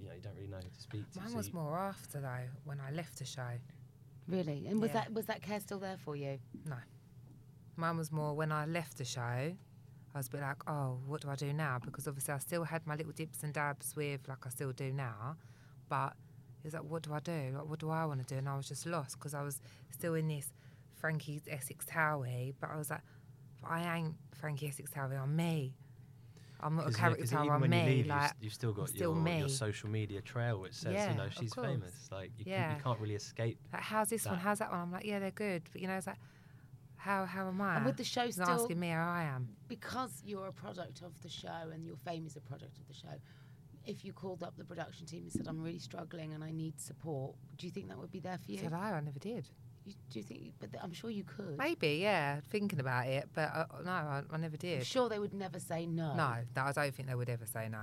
[0.00, 1.20] you know you don't really know who to speak to.
[1.20, 3.58] Mine so was you- more after though when I left the show.
[4.28, 4.66] Really?
[4.68, 5.00] And was Yeah.
[5.00, 6.38] that was that care still there for you?
[6.66, 6.76] No.
[7.76, 9.20] Mine was more when I left the show,
[10.14, 11.78] I was a bit like, oh, what do I do now?
[11.82, 14.92] Because obviously I still had my little dips and dabs with, like I still do
[14.92, 15.36] now,
[15.88, 16.14] but
[16.64, 17.52] it's like, what do I do?
[17.56, 18.38] Like, what do I want to do?
[18.38, 20.52] And I was just lost because I was still in this
[20.96, 23.00] Frankie Essex Towie, but I was like,
[23.64, 25.74] I ain't Frankie Essex Towie, I'm me.
[26.64, 27.78] I'm not a 'Cause, yeah, 'cause character, even I'm when me.
[27.80, 29.38] you leave, you've, like, you've still got still your, me.
[29.40, 32.08] your social media trail, which says Yeah, you know she's famous.
[32.12, 33.58] Like you, can, you can't really escape.
[33.72, 34.38] Like, how's this one?
[34.38, 34.78] How's that one?
[34.80, 36.18] I'm like, yeah, they're good, but you know, it's like,
[36.96, 37.76] how how am I?
[37.78, 39.48] And with the show He's still asking me how I am.
[39.66, 42.94] because you're a product of the show and your fame is a product of the
[42.94, 43.08] show.
[43.86, 46.80] If you called up the production team and said, "I'm really struggling and I need
[46.80, 48.58] support," do you think that would be there for you?
[48.58, 49.48] Said I, I never did.
[49.84, 50.52] You, do you think?
[50.60, 51.58] But th- I'm sure you could.
[51.58, 54.86] Maybe, yeah, thinking about it, but uh, no, I, I never I'm did.
[54.86, 56.14] sure they would never say no.
[56.14, 57.80] No, no, I don't think they would ever say no.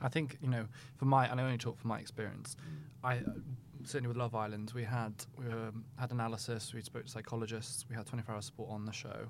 [0.00, 2.56] I think you know, for my, and I only talk from my experience.
[3.02, 3.20] I uh,
[3.84, 7.96] certainly with Love Island, we had we um, had analysis, we spoke to psychologists, we
[7.96, 9.28] had 24-hour support on the show,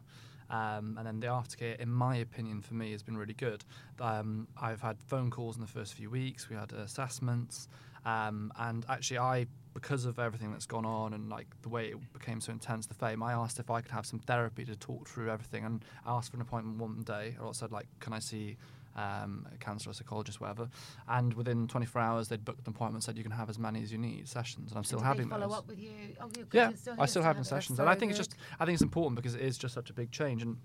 [0.50, 3.64] um, and then the aftercare, in my opinion, for me, has been really good.
[4.00, 6.48] Um, I've had phone calls in the first few weeks.
[6.48, 7.68] We had assessments,
[8.04, 12.12] um, and actually, I because of everything that's gone on and like the way it
[12.12, 15.08] became so intense, the fame, I asked if I could have some therapy to talk
[15.08, 17.36] through everything, and I asked for an appointment one day.
[17.40, 18.56] I said like, can I see
[18.96, 20.68] um, a counsellor, psychologist, whatever?
[21.08, 23.92] And within 24 hours, they'd booked an appointment, said you can have as many as
[23.92, 25.58] you need sessions, and I'm still Do they having follow those.
[25.58, 25.90] up with you.
[26.20, 28.10] Oh, good, Yeah, you're still I still still having having- sessions, so and I think
[28.10, 30.56] it's just I think it's important because it is just such a big change, and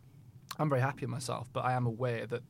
[0.59, 1.49] I'm very happy with myself.
[1.53, 2.43] But I am aware that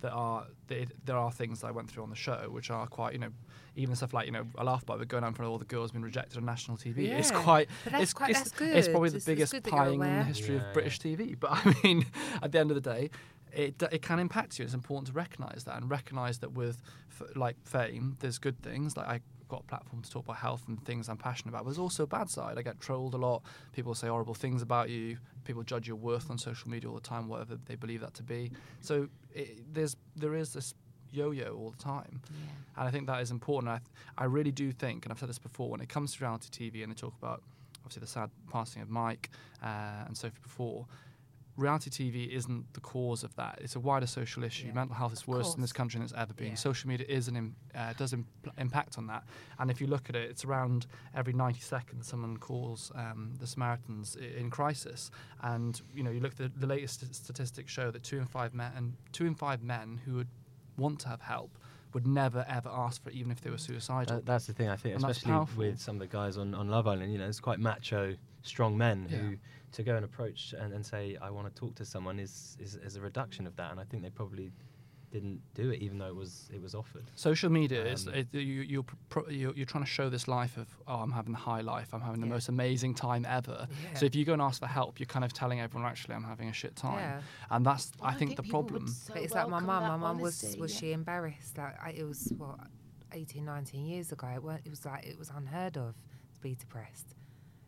[0.00, 2.86] there are that there are things that I went through on the show which are
[2.86, 3.30] quite you know
[3.76, 5.58] even stuff like you know I laugh about it, going out in front of all
[5.58, 7.08] the girls being rejected on national TV.
[7.08, 9.20] It's quite but that's it's quite- it's, that's it's probably good.
[9.22, 11.34] the It's- it's biggest good that you're pieing in the history Yeah, of British TV.
[11.40, 12.06] But I mean,
[12.42, 13.10] at the end of the day.
[13.54, 14.64] It, it can impact you.
[14.64, 18.96] It's important to recognise that and recognise that with f- like fame, there's good things.
[18.96, 21.64] Like I got a platform to talk about health and things I'm passionate about.
[21.64, 22.58] But there's also a bad side.
[22.58, 23.42] I get trolled a lot.
[23.72, 25.18] People say horrible things about you.
[25.44, 28.22] People judge your worth on social media all the time, whatever they believe that to
[28.22, 28.50] be.
[28.80, 30.74] So it, there's there is this
[31.12, 32.20] yo-yo all the time,
[32.76, 33.70] and I think that is important.
[33.70, 36.24] I th- I really do think, and I've said this before, when it comes to
[36.24, 37.42] reality TV and they talk about
[37.84, 39.30] obviously the sad passing of Mike
[39.62, 40.86] uh, and Sophie before.
[41.56, 43.58] Reality TV isn't the cause of that.
[43.60, 44.66] It's a wider social issue.
[44.66, 46.48] Yeah, Mental health is of worse in this country than it's ever been.
[46.48, 46.54] Yeah.
[46.54, 48.26] Social media is an Im- uh, does Im-
[48.58, 49.22] impact on that.
[49.60, 53.46] And if you look at it, it's around every 90 seconds someone calls um, the
[53.46, 55.12] Samaritans i- in crisis.
[55.42, 58.26] And you know, you look at the, the latest st- statistics show that two in
[58.26, 60.28] five men and two in five men who would
[60.76, 61.56] want to have help
[61.92, 64.16] would never ever ask for it, even if they were suicidal.
[64.16, 65.58] That- that's the thing I think, And that's especially powerful.
[65.58, 67.12] with some of the guys on, on Love Island.
[67.12, 69.18] You know, it's quite macho, strong men Yeah.
[69.18, 69.36] who
[69.74, 72.76] to go and approach and, and say I want to talk to someone is, is
[72.76, 74.50] is a reduction of that, and I think they probably
[75.10, 77.04] didn't do it even though it was it was offered.
[77.14, 80.56] Social media is Um, it, you, you're, pro- you're you're trying to show this life
[80.56, 83.68] of oh I'm having the high life I'm having the most amazing time ever.
[83.70, 83.94] Yeah.
[83.98, 86.24] So if you go and ask for help, you're kind of telling everyone actually I'm
[86.24, 87.20] having a shit time, Yeah.
[87.50, 88.88] and that's Well, I, think, the people would problem.
[88.88, 89.82] so But it's like my mum.
[89.84, 90.80] My mum was was yeah.
[90.80, 91.58] she embarrassed?
[91.58, 92.58] Like I, it was what
[93.12, 94.26] 18, 19 years ago.
[94.34, 95.94] It, weren't, it was like it was unheard of
[96.34, 97.14] to be depressed.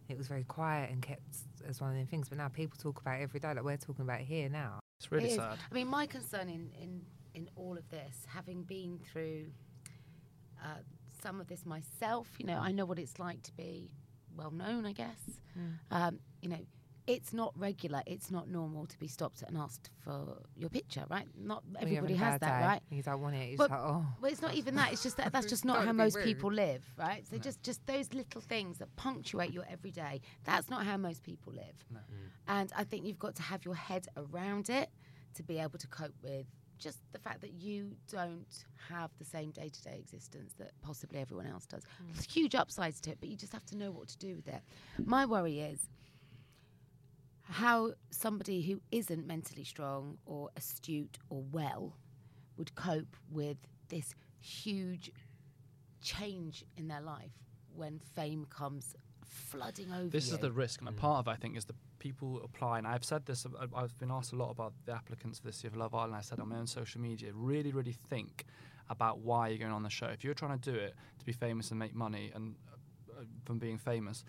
[0.08, 1.36] It was very quiet and kept
[1.68, 2.28] as one of the things.
[2.28, 3.48] But now people talk about it every day.
[3.54, 4.78] Like we're talking about it here now.
[5.00, 5.36] It's really It is.
[5.36, 5.58] sad.
[5.70, 7.02] I mean, my concern in, in,
[7.34, 9.46] in all of this, having been through
[10.62, 10.68] uh,
[11.22, 13.90] some of this myself, you know, I know what it's like to be
[14.36, 15.18] well known, I guess.
[15.90, 16.58] Um, you know,
[17.06, 21.26] it's not regular, it's not normal to be stopped and asked for your picture, right?
[21.36, 22.82] Not When you're having everybody a has that, day right?
[22.90, 23.48] and You don't want it.
[23.50, 24.06] It's But- like oh.
[24.20, 24.92] Well, it's not even that.
[24.92, 26.24] It's just that that's just not how most rude.
[26.24, 27.26] people live, right?
[27.26, 30.20] So just just those little things that punctuate your everyday.
[30.44, 31.84] That's not how most people live.
[31.92, 31.98] Mm.
[32.48, 34.90] And I think you've got to have your head around it
[35.34, 36.46] to be able to cope with
[36.78, 41.64] just the fact that you don't have the same day-to-day existence that possibly everyone else
[41.66, 41.82] does.
[41.82, 42.12] Mm.
[42.12, 44.46] There's huge upsides to it, but you just have to know what to do with
[44.48, 44.60] it.
[45.04, 45.88] My worry is
[47.48, 51.96] how somebody who isn't mentally strong or astute or well
[52.56, 53.56] would cope with
[53.88, 55.10] this huge
[56.00, 57.32] change in their life
[57.74, 60.34] when fame comes flooding over This you.
[60.34, 62.78] is the risk, and a part of it, I think is the people apply.
[62.78, 63.46] And I've said this.
[63.46, 66.14] I- I've been asked a lot about the applicants for this year for Love Island.
[66.14, 68.44] I said on my own social media, really, really think
[68.88, 70.06] about why you're going on the show.
[70.06, 72.54] If you're trying to do it to be famous and make money, and
[73.18, 74.24] uh, from being famous.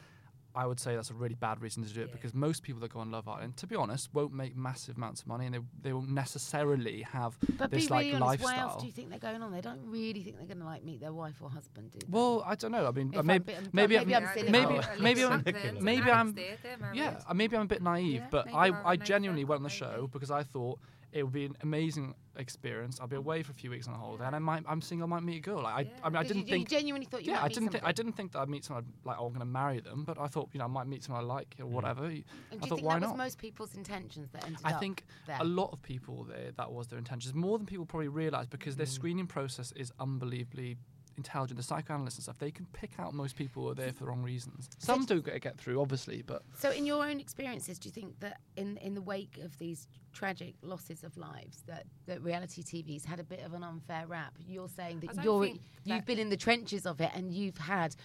[0.57, 2.91] I would say that's a really bad reason to do it because most people that
[2.91, 5.59] go on Love Island, to be honest, won't make massive amounts of money and they,
[5.83, 8.67] they won't necessarily have But this be really like honest, lifestyle.
[8.67, 9.51] why else do you think they're going on?
[9.51, 12.07] They don't really think they're going to like meet their wife or husband, do they?
[12.09, 12.87] Well, I don't know.
[12.87, 15.43] I mean, If uh, I'm maybe maybe maybe I'm, I'm maybe maybe I'm
[15.79, 16.97] maybe I'm married, they're married.
[16.97, 19.69] yeah uh, maybe I'm a bit naive, Yeah, but I I genuinely went on the
[19.69, 20.79] show because I thought
[21.17, 22.99] it would be an amazing experience.
[23.01, 25.07] I'll be away for a few weeks on a holiday, and I might I'm single,
[25.07, 25.63] I might meet a girl.
[25.63, 26.71] Like I, I mean, I Did didn't you, think.
[26.71, 28.63] you genuinely thought you yeah, might I didn't think I didn't think that I'd meet
[28.65, 30.87] someone like oh, I'm going to marry them, but I thought you know I might
[30.87, 32.05] meet someone I like or whatever.
[32.05, 33.09] And I do you thought think why that not?
[33.11, 35.37] was most people's intentions that ended I up think there?
[35.39, 38.75] a lot of people there that was their intentions more than people probably realise because
[38.75, 38.77] Mm.
[38.77, 40.77] their screening process is unbelievably
[41.17, 41.57] intelligent.
[41.57, 44.05] The psychoanalysts and stuff they can pick out most people who are there for the
[44.05, 44.69] wrong reasons.
[44.77, 48.19] Some do get, get through, obviously, but So, in your own experiences, do you think
[48.19, 53.05] that in in the wake of these tragic losses of lives, that, that reality TV's
[53.05, 54.33] had a bit of an unfair rap?
[54.47, 57.95] You're saying that you're think you've been in the trenches of it, and you've had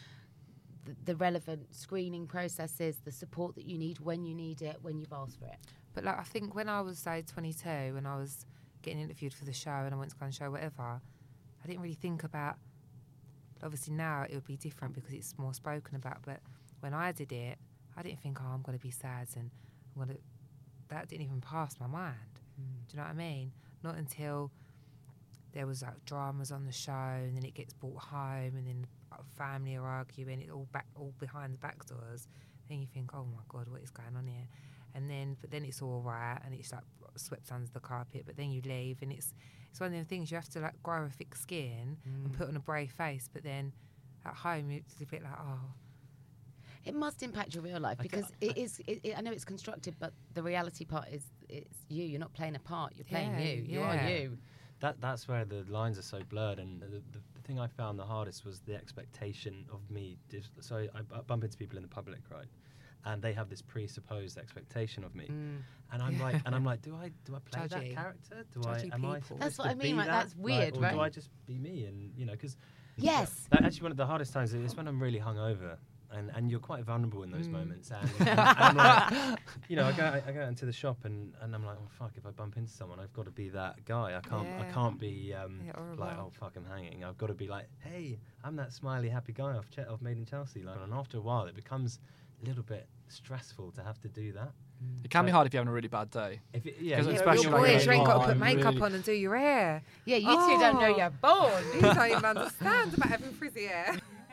[0.84, 4.98] the, the relevant screening processes, the support that you need when you need it, when
[4.98, 5.58] you've asked for it.
[5.94, 8.46] But like I think when I was say 22, when I was
[8.82, 11.00] getting interviewed for the show and I went to go and show whatever,
[11.62, 12.56] I didn't really think about.
[13.62, 16.18] Obviously now it would be different because it's more spoken about.
[16.24, 16.40] But
[16.80, 17.58] when I did it,
[17.96, 19.50] I didn't think, oh, I'm going to be sad and
[19.94, 20.22] I'm going to.
[20.88, 22.16] That didn't even pass my mind.
[22.60, 22.88] Mm.
[22.88, 23.52] Do you know what I mean?
[23.82, 24.50] Not until
[25.52, 28.86] there was like dramas on the show and then it gets brought home and then
[29.36, 32.26] family are arguing it all back all behind the back doors
[32.68, 34.48] then you think oh my god what is going on here
[34.94, 36.82] and then but then it's all right and it's like
[37.16, 39.34] swept under the carpet but then you leave and it's
[39.70, 42.38] it's one of them things you have to like grow a thick skin and mm.
[42.38, 43.72] put on a brave face but then
[44.24, 45.60] at home it's a bit like oh
[46.84, 48.80] It must impact your real life I because it is.
[48.86, 52.04] It, it, I know it's constructed, but the reality part is it's you.
[52.04, 52.94] You're not playing a part.
[52.96, 53.62] You're playing Yeah, you.
[53.62, 53.90] You yeah.
[53.90, 54.38] are you.
[54.80, 57.98] That that's where the lines are so blurred, and the, the, the thing I found
[57.98, 60.18] the hardest was the expectation of me.
[60.60, 62.48] So I, I bump into people in the public, right,
[63.04, 65.26] and they have this presupposed expectation of me,
[65.92, 68.44] and I'm like, and I'm like, do I do I play that character?
[68.52, 69.16] Do Judgy I am I?
[69.20, 69.36] people.
[69.38, 70.12] That's what I mean, Like that?
[70.12, 70.92] That's weird, or right?
[70.94, 71.84] Do I just be me?
[71.86, 72.56] And you know, because
[72.96, 73.46] Yes.
[73.50, 75.78] that actually one of the hardest times is when I'm really hungover.
[76.14, 77.52] And, and you're quite vulnerable in those Mm.
[77.52, 81.32] moments, and, and, and like, you know, I go I go into the shop and,
[81.40, 83.82] and I'm like, oh fuck, if I bump into someone, I've got to be that
[83.86, 84.14] guy.
[84.14, 87.02] I can't I can't be um, Yeah, like, oh fuck, I'm hanging.
[87.02, 90.18] I've got to be like, hey, I'm that smiley, happy guy off Ch- off Made
[90.18, 90.62] in Chelsea.
[90.62, 94.32] Like, and after a while, it becomes a little bit stressful to have to do
[94.32, 94.52] that.
[95.04, 96.40] It can be hard if you're having a really bad day.
[96.52, 98.36] If it, yeah, 'Cause you- especially Your like boys, you're you ain't got to put
[98.38, 99.82] makeup really- on and do your hair.
[100.06, 100.96] Yeah, you two don't know Oh.
[100.96, 101.64] you're born.
[101.74, 103.96] You don't even understand about having frizzy hair.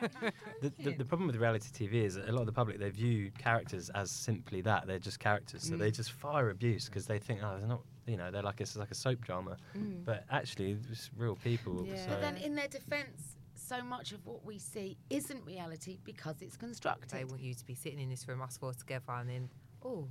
[0.62, 2.88] the, the, the problem with reality TV is that a lot of the public they
[2.90, 5.78] view characters as simply that they're just characters, so Mm.
[5.78, 8.76] they just fire abuse because they think oh they're not you know they're like it's
[8.76, 10.04] like a soap drama, Mm.
[10.06, 11.84] but actually it's real people.
[11.86, 11.96] Yeah.
[12.02, 13.36] So But then, in their defence,
[13.70, 17.10] so much of what we see isn't reality because it's constructed.
[17.10, 19.48] They want you to be sitting in this room, us four together, and then,
[19.84, 20.08] oh,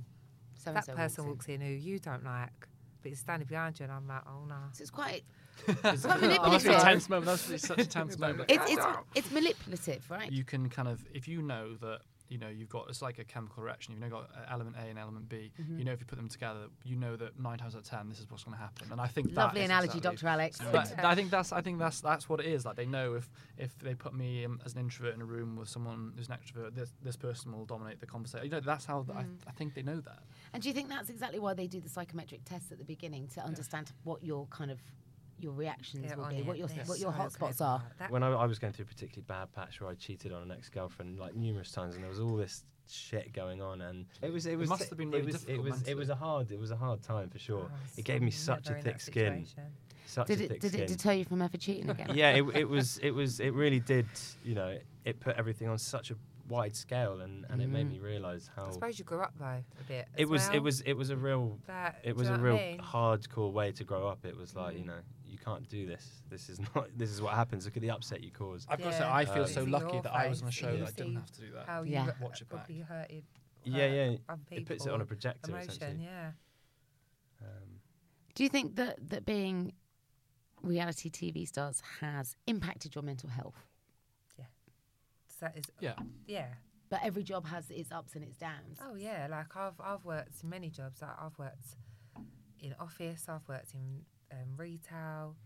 [0.54, 2.68] So that person walks in who you don't like,
[3.02, 4.56] but it's standing behind you, and I'm like, oh no.
[4.72, 5.24] So it's quite.
[5.68, 6.82] It's quite that must be a manipulative.
[6.82, 7.26] tense moment.
[7.26, 8.50] That must such a tense moment.
[8.50, 10.32] It's, it's, it's manipulative, right?
[10.32, 13.24] you can kind of if you know that you know you've got it's like a
[13.24, 15.78] chemical reaction you've now got uh, element a and element b Mm-hmm.
[15.78, 18.08] you know if you put them together you know that nine times out of ten
[18.08, 20.28] this is what's going to happen and i think Lovely analogy, exactly- Dr.
[20.28, 20.58] Alex.
[20.72, 23.28] but i think that's i think that's that's what it is like they know if
[23.58, 26.36] if they put me um, as an introvert in a room with someone who's an
[26.36, 29.36] extrovert this this person will dominate the conversation you know that's how th- I, Mm.
[29.48, 30.20] I think they know that
[30.54, 33.26] And do you think that's exactly why they do the psychometric tests at the beginning
[33.34, 34.78] to understand what your kind of
[35.42, 36.46] your reactions They're will be, it.
[36.46, 37.82] what your They're what your so hotspots are?
[37.98, 40.42] That- when I, I was going through a particularly bad patch where I cheated on
[40.42, 44.32] an ex-girlfriend like numerous times, and there was all this shit going on, and it
[44.32, 46.14] was it was must have been it really was it difficult was it was a
[46.16, 47.66] hard it was a hard time for sure.
[47.70, 49.46] Oh, it's it gave me such a thick skin,
[50.06, 50.82] such Did a it thick did skin.
[50.82, 52.10] it deter you from ever cheating again?
[52.14, 54.06] yeah, it, it was it was it really did.
[54.44, 56.16] You know, it put everything on such a
[56.48, 57.90] wide scale, and, and it made Mm.
[57.92, 60.08] me realise how I suppose you grew up though a bit.
[60.16, 62.70] it as was it was it was a real That- it was a real I
[62.72, 62.78] mean?
[62.80, 64.24] hardcore way to grow up.
[64.24, 64.86] It was like you Mm.
[64.86, 66.22] know you can't do this.
[66.28, 67.64] This is not this is what happens.
[67.64, 68.66] Look at the upset you caused.
[68.70, 69.14] i've got to say Yeah.
[69.14, 70.82] i feel Uh, so See lucky your that i was on a face show and
[70.82, 72.06] that i didn't see have to do that How Yeah.
[72.06, 72.66] you Watch it back.
[72.66, 73.24] probably hurted.
[73.64, 74.16] Yeah, hurt yeah.
[74.28, 75.02] Other It puts it on people.
[75.02, 76.04] a projector Emotion, essentially.
[76.04, 76.30] yeah.
[77.42, 77.80] Um,
[78.34, 79.72] Do you think that that being
[80.62, 83.56] reality TV stars has impacted your mental health?
[84.36, 85.94] So that is, yeah
[86.26, 86.48] yeah.
[86.90, 88.78] But every job has its ups and its downs.
[88.82, 91.00] Oh yeah, like I've I've worked in many jobs.
[91.00, 91.76] Like I've worked
[92.58, 93.24] in office.
[93.28, 95.36] I've worked in um, retail,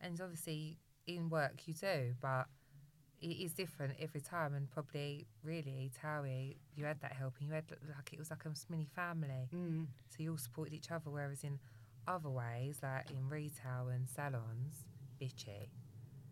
[0.00, 2.46] and obviously in work you do, but
[3.20, 4.54] it is different every time.
[4.54, 8.44] And probably really Towie, you had that help, and you had like it was like
[8.44, 9.48] a mini family.
[9.54, 9.86] Mm.
[10.08, 11.10] So you all supported each other.
[11.10, 11.58] Whereas in
[12.08, 14.84] other ways, like in retail and salons,
[15.20, 15.68] bitchy.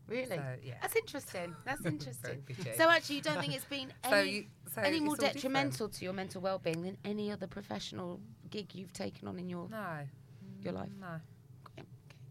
[0.09, 0.37] Really?
[0.37, 0.75] So, yeah.
[0.83, 1.55] That's interesting.
[1.65, 2.43] That's interesting.
[2.77, 5.35] so actually, you don't think it's been So any, you- so any more all different.
[5.35, 9.69] detrimental to your mental well-being than any other professional gig you've taken on in your
[9.69, 10.01] No.
[10.63, 10.89] your life?
[11.01, 11.21] No.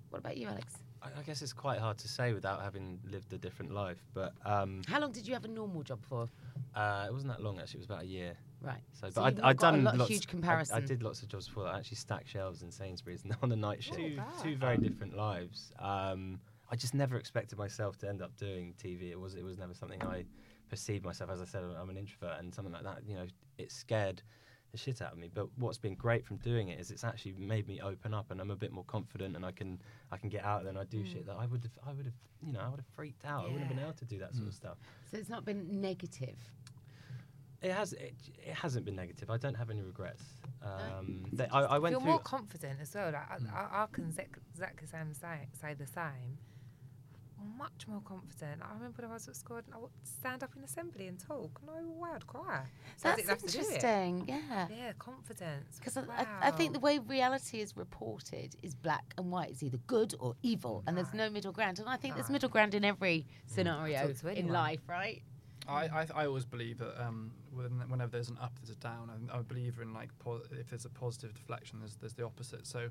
[0.10, 0.74] What about you, Alex?
[1.02, 4.04] I, I guess it's quite hard to say without having lived a different life.
[4.14, 6.28] But um, How long did you have a normal job for?
[6.76, 7.78] uh, it wasn't that long actually.
[7.78, 8.34] It was about a year.
[8.62, 8.82] Right.
[8.92, 10.12] So, So but you've I'd, I'd got a done lot- lots.
[10.12, 11.74] huge I- I, did lots of jobs before that.
[11.76, 13.98] I actually stacked shelves in Sainsbury's and on the night shift.
[13.98, 15.72] two, two very different lives.
[15.80, 16.40] Um,
[16.72, 19.10] I just never expected myself to end up doing TV.
[19.12, 20.26] It was it was never something I
[20.70, 21.32] perceived myself.
[21.32, 23.26] As I said, I'm an introvert, and something like that, you know,
[23.58, 24.22] it scared
[24.72, 25.30] the shit out of me.
[25.34, 28.40] But what's been great from doing it is it's actually made me open up, and
[28.40, 30.84] I'm a bit more confident, and I can I can get out there and I
[30.86, 31.12] do mm.
[31.12, 33.42] shit that I would have I would have you know I would have freaked out.
[33.42, 34.58] I wouldn't have been able to do that sort of mm.
[34.58, 34.78] stuff.
[35.12, 36.38] So it's not been negative.
[37.62, 37.94] It has.
[37.94, 39.30] It, it hasn't been negative.
[39.30, 40.24] I don't have any regrets.
[40.64, 42.10] Um, they, I, I went Feel through.
[42.10, 43.12] more confident as well.
[43.12, 43.54] Like, I, mm.
[43.54, 46.38] I, I can exact- exactly say, say, say the same.
[47.60, 48.62] Much more confident.
[48.64, 51.20] I remember when I was at school, and I would stand up in assembly and
[51.20, 51.60] talk.
[51.68, 52.64] No way, I'd cry.
[52.96, 53.66] So That's didn't to do it.
[53.66, 54.26] interesting.
[54.28, 54.68] Yeah.
[54.76, 55.78] Yeah, confidence.
[55.78, 59.50] Because I, I, I think the way reality is reported is black and white.
[59.50, 61.80] It's either good or evil, and there's no middle ground.
[61.80, 65.22] And I think there's middle ground in every scenario in life, right?
[65.68, 69.12] I, I, I always believe that um, when, whenever there's an up, there's a down.
[69.14, 72.26] I'm, I'm a believer in like po- if there's a positive deflection, there's there's the
[72.26, 72.66] opposite.
[72.66, 72.88] So y-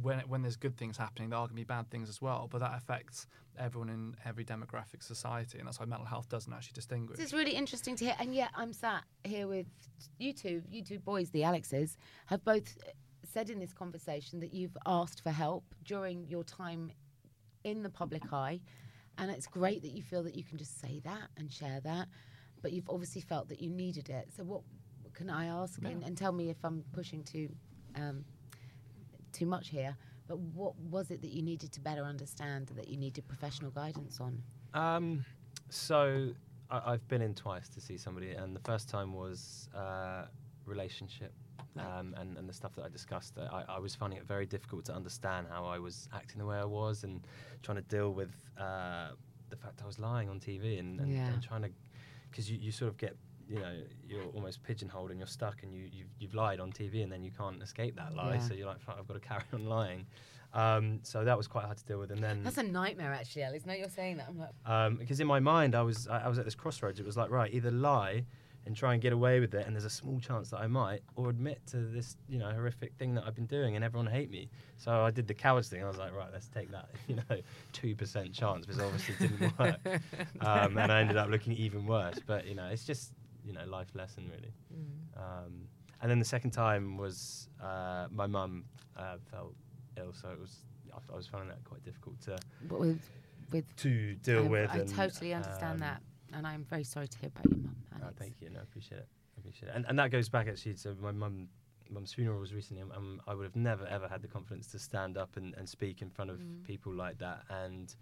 [0.00, 2.48] when when there's good things happening, there are going to be bad things as well.
[2.50, 3.26] But that affects
[3.58, 7.18] everyone in every demographic society, and that's why mental health doesn't actually distinguish.
[7.20, 8.16] It's really interesting to hear.
[8.18, 9.66] And yet, I'm sat here with
[10.18, 12.90] you two, you two boys, the Alexes, have both uh,
[13.24, 16.90] said in this conversation that you've asked for help during your time
[17.64, 18.60] in the public eye.
[19.18, 22.08] And it's great that you feel that you can just say that and share that.
[22.62, 24.28] but you've obviously felt that you needed it.
[24.36, 24.62] So what
[25.14, 25.88] can I ask Yeah.
[25.90, 27.48] and, and tell me if I'm pushing too
[27.96, 28.24] um,
[29.32, 29.96] too much here?
[30.28, 34.20] But what was it that you needed to better understand that you needed professional guidance
[34.20, 34.42] on?
[34.74, 35.24] Um,
[35.68, 36.30] so
[36.70, 40.24] I, I've been in twice to see somebody, and the first time was uh,
[40.64, 41.32] relationship.
[41.78, 44.84] Um, and, and the stuff that I discussed, I, I was finding it very difficult
[44.86, 47.26] to understand how I was acting the way I was and
[47.62, 49.12] trying to deal with uh,
[49.48, 51.28] the fact I was lying on TV and, and, Yeah.
[51.28, 51.70] and trying to,
[52.30, 53.16] because you, you sort of get,
[53.48, 53.72] you know,
[54.08, 57.22] you're almost pigeonholed and you're stuck and you, you've, you've lied on TV and then
[57.22, 58.34] you can't escape that lie.
[58.34, 58.40] Yeah.
[58.40, 60.06] So you're like, "Fuck, I've got to carry on lying.
[60.54, 62.10] Um, so that was quite hard to deal with.
[62.10, 63.64] And then That's a nightmare, actually, Alex.
[63.64, 64.28] No, you're saying that.
[64.28, 67.00] I'm like, um, because in my mind I was I, I was at this crossroads.
[67.00, 68.24] It was like right, either lie
[68.64, 71.00] and try and get away with it, and there's a small chance that I might,
[71.16, 74.30] or admit to this you know horrific thing that I've been doing, and everyone hate
[74.30, 74.50] me.
[74.76, 75.82] So I did the cowards thing.
[75.82, 77.40] I was like, right, let's take that you know
[77.72, 79.80] two percent chance, because obviously it didn't work,
[80.42, 82.18] um, and I ended up looking even worse.
[82.24, 83.12] But you know, it's just
[83.44, 84.52] you know life lesson really.
[85.16, 85.68] Um,
[86.00, 88.64] and then the second time was uh, my mum
[88.96, 89.54] uh, felt
[89.96, 92.38] ill, so it was I, I was finding that quite difficult to
[92.68, 93.00] with
[93.52, 94.70] with to deal I, with.
[94.70, 97.76] I and, totally understand um, that, and I'm very sorry to hear about your mum.
[98.00, 98.16] Alex.
[98.18, 98.50] thank you.
[98.50, 99.08] No, I appreciate it.
[99.36, 99.74] I appreciate it.
[99.76, 101.48] And, and that goes back actually to my mum.
[101.90, 102.80] Mum's funeral was recently.
[102.82, 105.68] and Um, I would have never ever had the confidence to stand up and, and
[105.68, 106.64] speak in front of Mm.
[106.64, 107.42] people like that.
[107.50, 107.94] And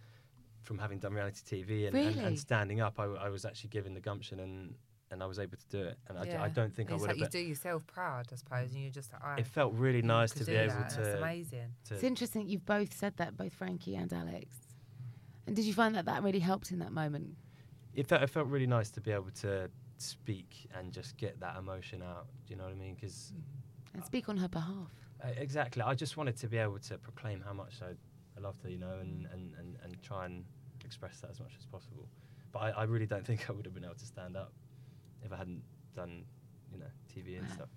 [0.62, 3.70] from having done reality TV and, and, and standing up, I, w- I was actually
[3.70, 4.74] given the gumption and,
[5.10, 5.98] and I was able to do it.
[6.08, 6.48] And I Yeah.
[6.48, 6.96] don't think I would.
[6.96, 7.34] it's would like have.
[7.34, 10.30] you do yourself proud, I suppose, and you're just like, oh, it felt really nice
[10.32, 10.90] to be do able that.
[10.90, 10.96] to.
[11.00, 11.74] That's amazing.
[11.86, 14.56] to It's interesting you've both said that, both Frankie and Alex.
[15.46, 17.36] And did you find that that really helped in that moment?
[17.92, 21.56] it felt, it felt really nice to be able to speak and just get that
[21.56, 22.28] emotion out.
[22.46, 22.94] Do you know what I mean?
[22.94, 23.32] Because
[23.94, 24.92] And speak on her behalf.
[25.22, 25.82] Uh, exactly.
[25.82, 27.90] I just wanted to be able to proclaim how much I,
[28.38, 30.44] I loved her, you know, and, and, and, and try and
[30.84, 32.08] express that as much as possible.
[32.52, 34.52] But I, I really don't think I would have been able to stand up
[35.24, 35.62] if I hadn't
[35.94, 36.24] done,
[36.72, 37.54] you know, TV and Wow.
[37.54, 37.68] stuff.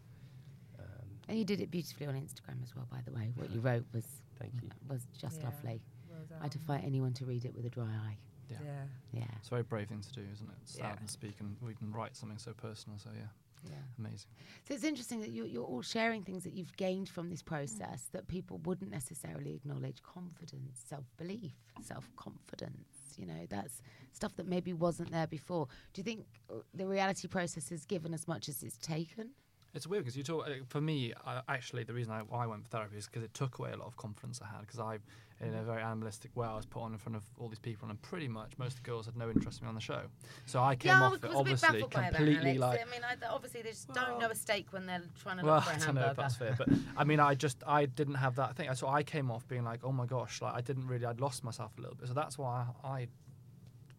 [0.79, 3.31] Um, And you did it beautifully on Instagram as well, by the way.
[3.35, 4.05] What you wrote was
[4.39, 4.69] Thank you.
[4.87, 5.45] was just Yeah.
[5.45, 5.81] lovely.
[6.09, 6.49] Well I done.
[6.49, 8.17] defy anyone to read it with a dry eye.
[8.49, 8.57] Yeah.
[8.61, 8.87] Yeah.
[9.13, 9.27] Yeah.
[9.37, 10.67] It's a very brave thing to do, isn't it?
[10.67, 10.99] Stand Yeah.
[10.99, 12.99] and speak and we can write something so personal.
[12.99, 13.29] So yeah,
[13.69, 13.81] Yeah.
[13.97, 14.29] amazing.
[14.67, 18.07] So it's interesting that you're, you're all sharing things that you've gained from this process
[18.11, 23.02] that people wouldn't necessarily acknowledge confidence, self belief, self confidence.
[23.17, 25.67] You know, that's stuff that maybe wasn't there before.
[25.93, 29.29] Do you think uh, the reality process is given as much as it's taken?
[29.73, 30.47] It's weird because you talk.
[30.47, 33.23] Uh, for me, I, actually, the reason I, why I went for therapy is because
[33.23, 34.61] it took away a lot of confidence I had.
[34.61, 34.99] Because I,
[35.43, 35.61] in Mm.
[35.61, 38.01] a very animalistic way, I was put on in front of all these people, and
[38.01, 40.03] pretty much most of the girls had no interest in me on the show.
[40.45, 42.79] So I came off it obviously completely like.
[42.81, 45.77] I mean, obviously they just don't know a steak when they're trying to Well, I
[45.77, 48.73] don't know if that's fair, but I mean, I just I didn't have that thing.
[48.75, 51.43] So I came off being like, oh my gosh, like I didn't really, I'd lost
[51.43, 52.07] myself a little bit.
[52.07, 53.07] So that's why I.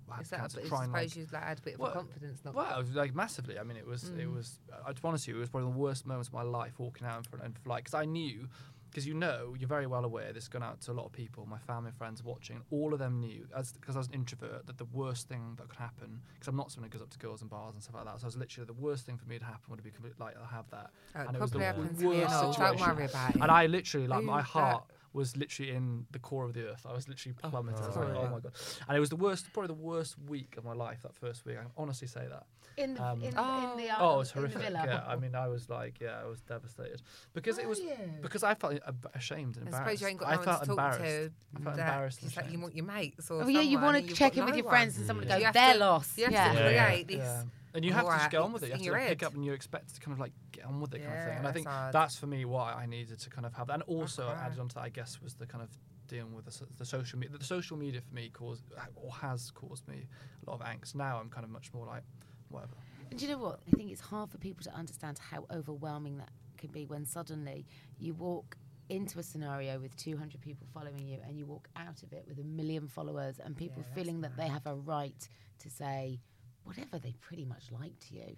[0.07, 1.75] I Is had that, but I try and like, suppose you like, had a bit
[1.75, 2.45] of Well, a confidence.
[2.45, 3.59] Not well, it was like massively.
[3.59, 4.35] I mean, it was, it Mm.
[4.35, 4.61] was.
[4.87, 7.17] I just honestly, it was one of the worst moments of my life walking out
[7.17, 8.49] in front of like, because I knew,
[8.95, 10.33] because you know, you're very well aware.
[10.33, 12.63] This has gone out to a lot of people, my family, friends watching.
[12.71, 15.69] All of them knew, as because I was an introvert, that the worst thing that
[15.69, 17.97] could happen, because I'm not someone who goes up to girls and bars and stuff
[17.97, 18.21] like that.
[18.21, 20.37] So I was literally the worst thing for me to happen would be complete, like
[20.41, 22.79] I have that, Oh, and it was the happens worst situation.
[22.79, 23.43] Don't worry about it.
[23.43, 24.85] And I literally, like, my that?
[25.15, 26.85] Heart was literally in the core of the earth.
[26.89, 27.81] I was literally plummeted.
[27.81, 28.53] I was like, oh my god!
[28.89, 31.03] And it was the worst, probably the worst week of my life.
[31.03, 32.45] That first week, I can honestly say that.
[32.77, 33.71] In the, Um, in, Oh.
[33.73, 34.73] in the Oh, it um, was in the horrific.
[34.73, 37.03] Yeah, I mean, I was like, yeah, I was devastated
[37.33, 37.95] because it was you?
[38.21, 38.75] because I felt
[39.15, 39.99] ashamed and I embarrassed.
[39.99, 41.01] suppose you ain't got I no one felt to talk embarrassed.
[41.01, 41.33] to.
[41.57, 43.79] I felt that embarrassed and it's like you want your mates or Oh yeah, you
[43.79, 44.73] want to check in with no your one.
[44.73, 46.19] friends and someone You go, have they're lost.
[46.19, 46.53] You have yeah.
[46.53, 46.87] to Yeah, yeah.
[46.87, 47.45] create this.
[47.75, 47.79] Yeah.
[47.79, 48.67] And you have to just Alright, get on with it.
[48.67, 50.81] You have to like, pick up and you expect to kind of like get on
[50.81, 51.39] with it kind of thing.
[51.39, 51.93] And I think hard.
[51.93, 53.75] that's for me why I needed to kind of have that.
[53.75, 54.47] And also cry.
[54.47, 55.71] added onto that, I guess, was the kind of
[56.07, 57.37] dealing with the, the social media.
[57.37, 58.63] The social media for me caused
[58.95, 60.07] or has caused me
[60.47, 60.95] a lot of angst.
[60.95, 62.03] Now I'm kind of much more like
[62.49, 62.75] whatever.
[63.11, 63.61] And do you know what?
[63.67, 67.67] I think it's hard for people to understand how overwhelming that can be when suddenly
[67.99, 68.57] you walk
[68.89, 72.39] into a scenario with 200 people following you and you walk out of it with
[72.39, 75.29] a million followers and people Yeah, feeling that they have a right
[75.61, 76.21] to say
[76.65, 78.37] whatever they pretty much like to you.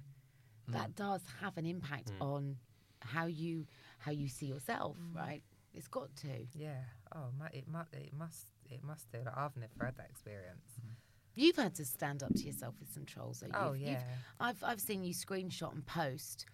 [0.68, 0.72] Mm.
[0.74, 2.24] That does have an impact mm.
[2.24, 2.56] on
[3.00, 3.66] how you
[3.98, 5.16] how you see yourself, mm.
[5.16, 5.42] right?
[5.74, 6.28] It's got to.
[6.54, 6.80] Yeah.
[7.14, 7.92] Oh, mu- it must.
[7.94, 8.46] It must.
[8.70, 9.18] It must do.
[9.24, 10.64] Like, I've never had that experience.
[10.80, 10.92] Mm-hmm.
[11.34, 13.40] You've had to stand up to yourself with some trolls.
[13.40, 13.48] though.
[13.54, 14.02] Oh, You've- you've- yeah.
[14.40, 16.46] I've I've seen you screenshot and post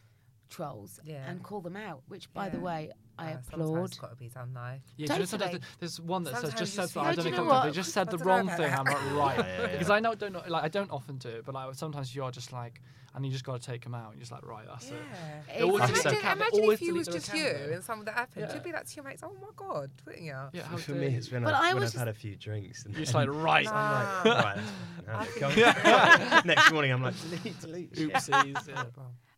[0.51, 1.25] trolls Yeah.
[1.31, 3.85] and call them out, which, by the way, I Uh, applaud.
[3.85, 4.61] It's got to be done though.
[4.97, 5.59] Yeah, do you know, sometimes Totally.
[5.61, 7.37] th- there's one that says Sometimes just you says that I've Do done you it
[7.37, 7.65] know a couple times.
[7.67, 7.73] what?
[7.73, 8.73] They just said I the don't know wrong thing.
[8.73, 9.95] I'm not right Yeah, yeah, because yeah.
[9.95, 12.31] I know don't know, like I don't often do it, but like sometimes you are
[12.31, 12.81] just like,
[13.15, 14.07] and you just got to take them out.
[14.07, 14.95] And You're just like, right, that's it.
[14.95, 15.59] Yeah.
[15.59, 16.41] They always It's- Imagine, account.
[16.41, 18.47] Imagine always if you was just you and something that happened.
[18.49, 18.55] Yeah.
[18.55, 20.35] You'd be like to your mates, oh my god, wouldn't you?
[20.55, 21.19] Yeah, For me, you.
[21.19, 22.87] it's when, But I, I when was I've had a few drinks.
[22.87, 23.67] And You're just like, right.
[23.67, 24.23] Nah.
[24.25, 24.59] right,
[25.09, 27.97] I no, think- go- Next morning, I'm like, delete, delete.
[27.97, 28.13] shit.
[28.13, 28.69] Oopsies.
[28.69, 28.85] yeah.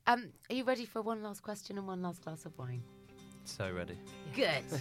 [0.06, 2.82] Um, are you ready for one last question and one last glass of wine?
[3.44, 3.96] So ready.
[4.34, 4.64] Good.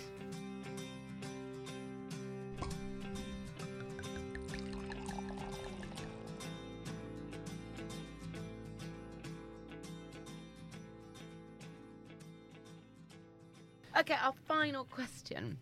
[13.96, 15.58] Okay, our final question.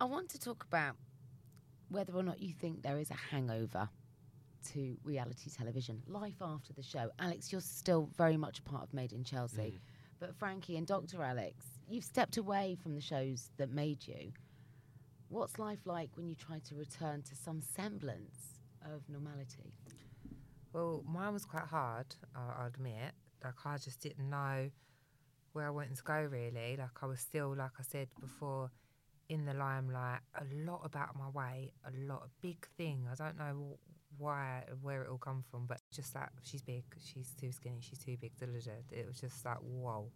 [0.00, 0.94] I want to talk about
[1.88, 3.88] whether or not you think there is a hangover
[4.72, 7.10] to reality television, life after the show.
[7.18, 9.80] Alex, you're still very much a part of Made in Chelsea.
[9.80, 9.89] Mm.
[10.20, 11.22] But Frankie and Dr.
[11.22, 14.32] Alex, you've stepped away from the shows that made you.
[15.28, 19.72] What's life like when you try to return to some semblance of normality?
[20.74, 23.12] Well, mine was quite hard, I'll admit.
[23.42, 24.70] Like, I just didn't know
[25.52, 26.76] where I wanted to go, really.
[26.76, 28.70] Like, I was still, like I said before,
[29.30, 33.06] in the limelight, a lot about my weight, a lot, a big thing.
[33.10, 33.78] I don't know
[34.20, 37.98] why, where it all come from, but just that she's big, she's too skinny, she's
[37.98, 38.72] too big, da, da, da.
[39.00, 40.10] It was just like, whoa.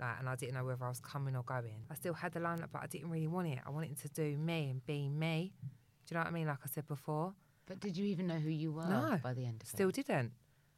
[0.00, 1.84] Like, and I didn't know whether I was coming or going.
[1.90, 3.58] I still had the lineup, but I didn't really want it.
[3.66, 5.52] I wanted to do me and be me.
[5.62, 5.68] Do
[6.10, 6.46] you know what I mean?
[6.46, 7.32] Like I said before.
[7.66, 9.94] But did you even know who you were No, by the end of Still it?
[9.94, 10.32] Still didn't.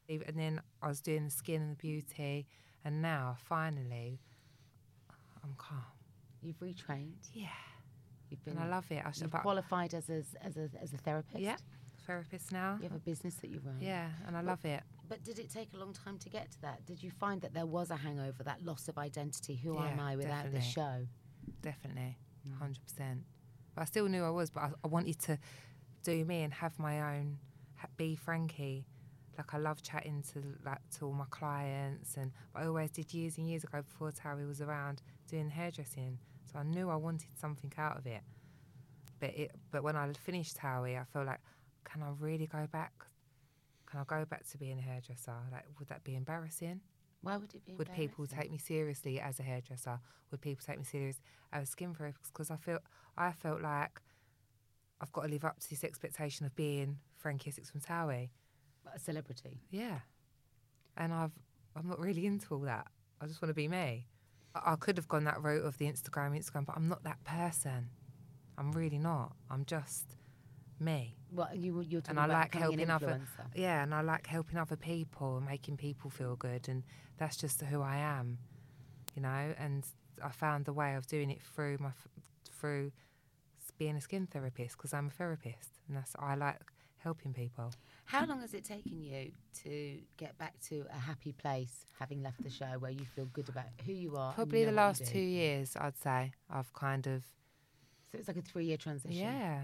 [0.08, 2.46] And then I was doing the skin and the beauty,
[2.84, 4.20] and now finally,
[5.42, 5.82] I'm calm.
[6.42, 7.28] You've retrained.
[7.32, 7.48] Yeah,
[8.30, 8.54] You've been.
[8.56, 9.02] and I love it.
[9.04, 11.40] I should, You've qualified as a, as a as a therapist.
[11.40, 11.56] yeah,
[12.06, 12.76] therapist now.
[12.80, 13.78] You have a business that you run.
[13.80, 14.82] Yeah, and I love it.
[15.08, 16.84] But did it take a long time to get to that?
[16.86, 19.56] Did you find that there was a hangover, that loss of identity?
[19.56, 21.06] Who am I without the show?
[21.62, 22.16] Definitely,
[22.48, 22.58] Mm.
[22.58, 23.24] hundred percent.
[23.74, 25.38] But I still knew I was, but I, I wanted to
[26.04, 27.38] do me and have my own,
[27.96, 28.86] be Frankie.
[29.36, 33.36] Like I love chatting to like to all my clients, and I always did years
[33.38, 36.18] and years ago before Towie was around doing hairdressing.
[36.50, 38.22] So I knew I wanted something out of it.
[39.20, 41.40] But it, but when I finished Towie, I felt like,
[41.90, 42.92] can I really go back?
[43.86, 45.34] Can I go back to being a hairdresser?
[45.52, 46.80] Like, would that be embarrassing?
[47.22, 47.74] Why would it be?
[47.74, 50.00] Would people take me seriously as a hairdresser?
[50.30, 51.20] Would people take me serious
[51.52, 52.32] as a skin therapist?
[52.32, 52.82] Because I felt
[53.16, 54.00] I felt like
[55.00, 58.30] I've got to live up to this expectation of being Frankie Essex from Towie.
[58.94, 59.60] a celebrity?
[59.70, 60.00] Yeah,
[60.96, 61.32] and I've
[61.74, 62.86] I'm not really into all that.
[63.20, 64.06] I just want to be me.
[64.54, 67.22] I, I could have gone that route of the Instagram, Instagram, but I'm not that
[67.24, 67.90] person.
[68.58, 69.36] I'm really not.
[69.50, 70.15] I'm just
[70.80, 71.16] me.
[71.32, 73.20] Well, you you're talking and I like helping other
[73.54, 76.82] yeah and i like helping other people and making people feel good and
[77.18, 78.38] that's just who i am
[79.14, 79.84] you know and
[80.24, 81.90] i found the way of doing it through my
[82.60, 82.92] through
[83.76, 86.60] being a skin therapist because i'm a therapist and that's i like
[86.98, 87.72] helping people
[88.04, 89.32] How long has it taken you
[89.64, 93.48] to get back to a happy place, having left the show, where you feel good
[93.48, 94.30] about who you are?
[94.30, 97.24] you probably know the last two years i'd say i've kind of
[98.12, 99.18] So it's like a three-year transition.
[99.18, 99.62] yeah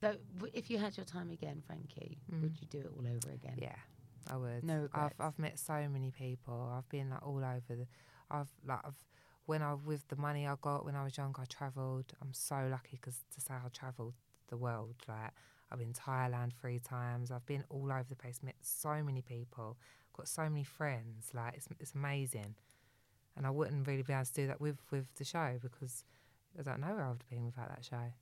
[0.00, 3.30] So w- if you had your time again, Frankie, would you do it all over
[3.34, 3.56] again?
[3.56, 3.62] Mm.
[3.62, 3.76] yeah
[4.30, 5.12] i would No I've.
[5.18, 7.86] I've met so many people i've been like all over the
[8.30, 9.02] i've like i've
[9.50, 12.12] when I with the money I got when I was young, I travelled.
[12.22, 14.14] I'm so lucky because to say I travelled
[14.48, 14.94] the world.
[15.08, 15.32] Like
[15.72, 17.32] I've been Thailand three times.
[17.32, 18.38] I've been all over the place.
[18.44, 19.76] Met so many people.
[20.16, 21.30] Got so many friends.
[21.34, 22.54] Like it's it's amazing.
[23.36, 26.04] And I wouldn't really be able to do that with with the show because
[26.56, 28.12] I don't know where I would have been without that show.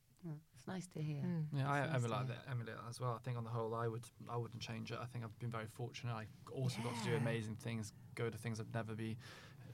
[0.57, 1.23] It's nice to hear.
[1.23, 1.45] Mm.
[1.55, 3.13] Yeah, I nice emulate that, emulate that as well.
[3.15, 4.99] I think on the whole, I would, I wouldn't change it.
[5.01, 6.13] I think I've been very fortunate.
[6.13, 9.17] I also got to do amazing things, go to things I'd never be,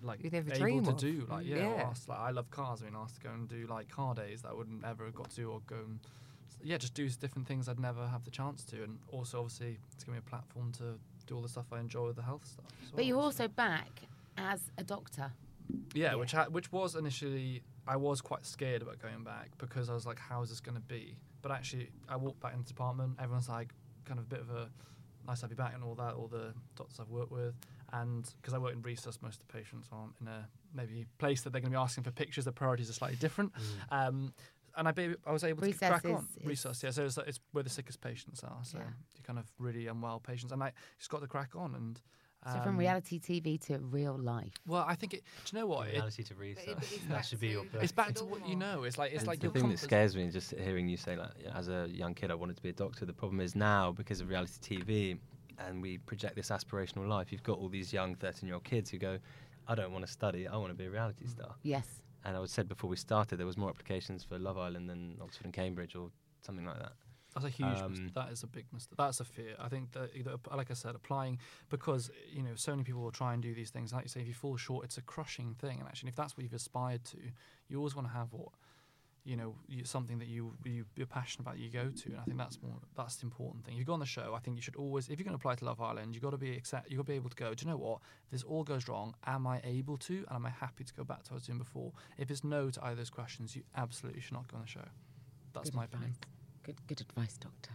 [0.03, 0.97] like You'd never able dream to of.
[0.99, 1.27] do.
[1.31, 1.87] Like yeah, Yeah.
[1.89, 2.83] asked, like I love cars.
[2.83, 5.15] I mean, asked to go and do like car days that I wouldn't ever have
[5.15, 5.99] got to, or go and
[6.63, 8.85] yeah, just do different things I'd never have the chance to.
[8.85, 12.07] And also, obviously, it's given me a platform to do all the stuff I enjoy
[12.09, 12.67] with the health stuff.
[12.83, 13.89] as But you're well, also back
[14.37, 15.33] as a doctor.
[15.95, 16.15] yeah, Yeah.
[16.17, 20.07] which ha- which was initially I was quite scared about going back because I was
[20.07, 21.17] like, how is this going to be?
[21.43, 23.17] But actually, I walked back into the department.
[23.21, 23.73] Everyone's like,
[24.07, 24.71] kind of a bit of a
[25.27, 26.15] nice to have you back and all that.
[26.15, 27.55] All the doctors I've worked with,
[27.93, 31.43] and because I work in resus, most of the patients aren't in a maybe place
[31.43, 32.45] that they're going to be asking for pictures.
[32.47, 33.53] The priorities are slightly different.
[33.91, 34.33] Um,
[34.77, 36.83] and I, be, I was able to Resus crack on is- is- resus.
[36.83, 38.59] Yeah, so it's, it's where the sickest patients are.
[38.65, 38.85] So Yeah.
[39.17, 42.01] you kind of really unwell patients, and I just got to crack on and.
[42.53, 44.53] So from um, reality TV to real life.
[44.67, 45.23] Well, I think it.
[45.45, 45.89] Do you know what?
[45.89, 46.77] It, Reality to research.
[47.09, 47.65] that should be your.
[47.65, 48.83] to- it's back to what you know.
[48.83, 50.97] It's like it's And like the your thing that scares me is just hearing you
[50.97, 53.07] say like as a young kid I wanted to be a doctor.
[53.07, 55.19] The problem is now because of reality TV,
[55.59, 57.33] and we project this aspirational life.
[57.33, 59.19] You've got all these young 13 year old kids who go,
[59.67, 61.55] I don't want to study, I want to be a reality star.
[61.63, 61.87] Yes.
[62.25, 65.17] And I was said before we started, there was more applications for Love Island than
[65.23, 66.93] Oxford and Cambridge or something like that.
[67.35, 67.79] That's a huge.
[67.79, 68.15] Um, mistake.
[68.15, 68.97] That is a big mistake.
[68.97, 69.55] That's a fear.
[69.59, 73.11] I think that, that, like I said, applying because you know so many people will
[73.11, 73.93] try and do these things.
[73.93, 75.81] Like you say, if you fall short, it's a crushing thing.
[75.81, 77.19] And actually, if that's what you've aspired to,
[77.69, 78.51] you always want to have what
[79.25, 79.55] you know
[79.85, 81.59] something that you, you you're passionate about.
[81.59, 83.75] You go to, and I think that's more that's the important thing.
[83.75, 85.41] If you go on the show, I think you should always, if you're going to
[85.41, 87.37] apply to Love Island, you've got to be accept, you've got to be able to
[87.37, 87.55] go.
[87.55, 88.01] Do you know what?
[88.27, 91.05] If this all goes wrong, am I able to, and am I happy to go
[91.05, 91.93] back to what I was doing before?
[92.19, 94.69] If it's no to either of those questions, you absolutely should not go on the
[94.69, 94.85] show.
[95.55, 96.01] That's Good my advice.
[96.01, 96.19] opinion.
[96.65, 97.71] Good, good advice, Doctor.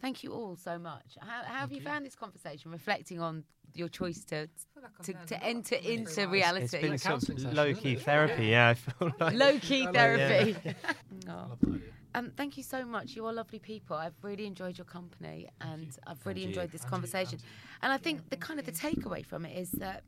[0.00, 1.16] Thank you all so much.
[1.20, 1.82] How, how have you, you.
[1.84, 3.44] found this conversation, reflecting on
[3.74, 4.48] your choice to
[4.80, 6.26] like to, to a lot enter into advice.
[6.28, 6.64] reality?
[6.64, 8.68] It's been Like sort of low key therapy, yeah.
[8.68, 9.34] I feel like.
[9.34, 9.98] Low key I love it.
[9.98, 10.56] therapy.
[10.84, 10.94] I
[11.28, 11.32] Oh.
[11.32, 11.80] love that idea.
[12.14, 13.16] Um, thank you so much.
[13.16, 13.96] You are lovely people.
[13.96, 16.48] I've really enjoyed your company, and I've really you.
[16.48, 17.34] enjoyed this And conversation.
[17.34, 17.48] and you.
[17.82, 20.02] And I think the kind of the takeaway from it is that,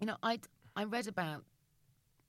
[0.00, 0.40] you know, I
[0.76, 1.44] I read about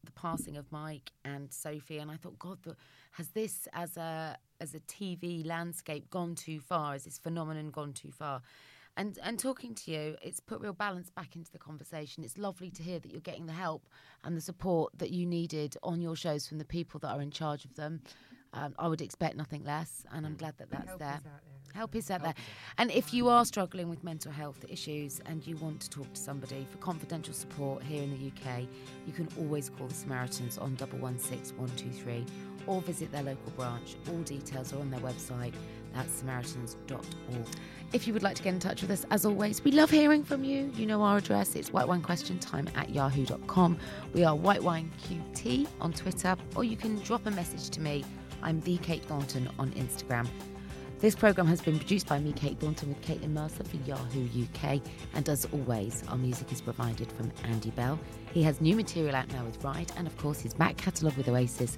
[0.04, 2.76] the passing of Mike and Sophie, and I thought, God, the,
[3.16, 6.94] has this as a as a TV landscape gone too far?
[6.94, 8.42] Has this phenomenon gone too far?
[8.98, 12.24] And and talking to you, it's put real balance back into the conversation.
[12.24, 13.88] It's lovely to hear that you're getting the help
[14.24, 17.32] and the support that you needed on your shows from the people that are in
[17.32, 18.02] charge of them.
[18.54, 21.16] Um, I would expect nothing less, and I'm glad that that's Help there.
[21.18, 21.42] is there
[21.76, 22.34] Help is out there.
[22.78, 26.22] And if you are struggling with mental health issues and you want to talk to
[26.22, 28.62] somebody for confidential support here in the UK,
[29.06, 32.26] you can always call the Samaritans on 116 123
[32.68, 33.96] or visit their local branch.
[34.10, 35.54] All details are on their website.
[35.94, 37.46] That's samaritans.org.
[37.94, 40.24] If you would like to get in touch with us, as always, we love hearing
[40.24, 40.72] from you.
[40.76, 41.56] You know our address.
[41.56, 43.78] It's whitewinequestiontime at yahoo.com.
[44.14, 48.04] We are whitewineqt on Twitter, or you can drop a message to me.
[48.42, 50.28] I'm the Kate Thornton on Instagram.
[51.00, 54.82] This programme has been produced by me, Kate Thornton, with Caitlin Mercer for Yahoo UK.
[55.14, 58.00] And as always, our music is provided from Andy Bell.
[58.34, 61.28] He has new material out now with Ride, and of course, his back catalogue with
[61.28, 61.78] Oasis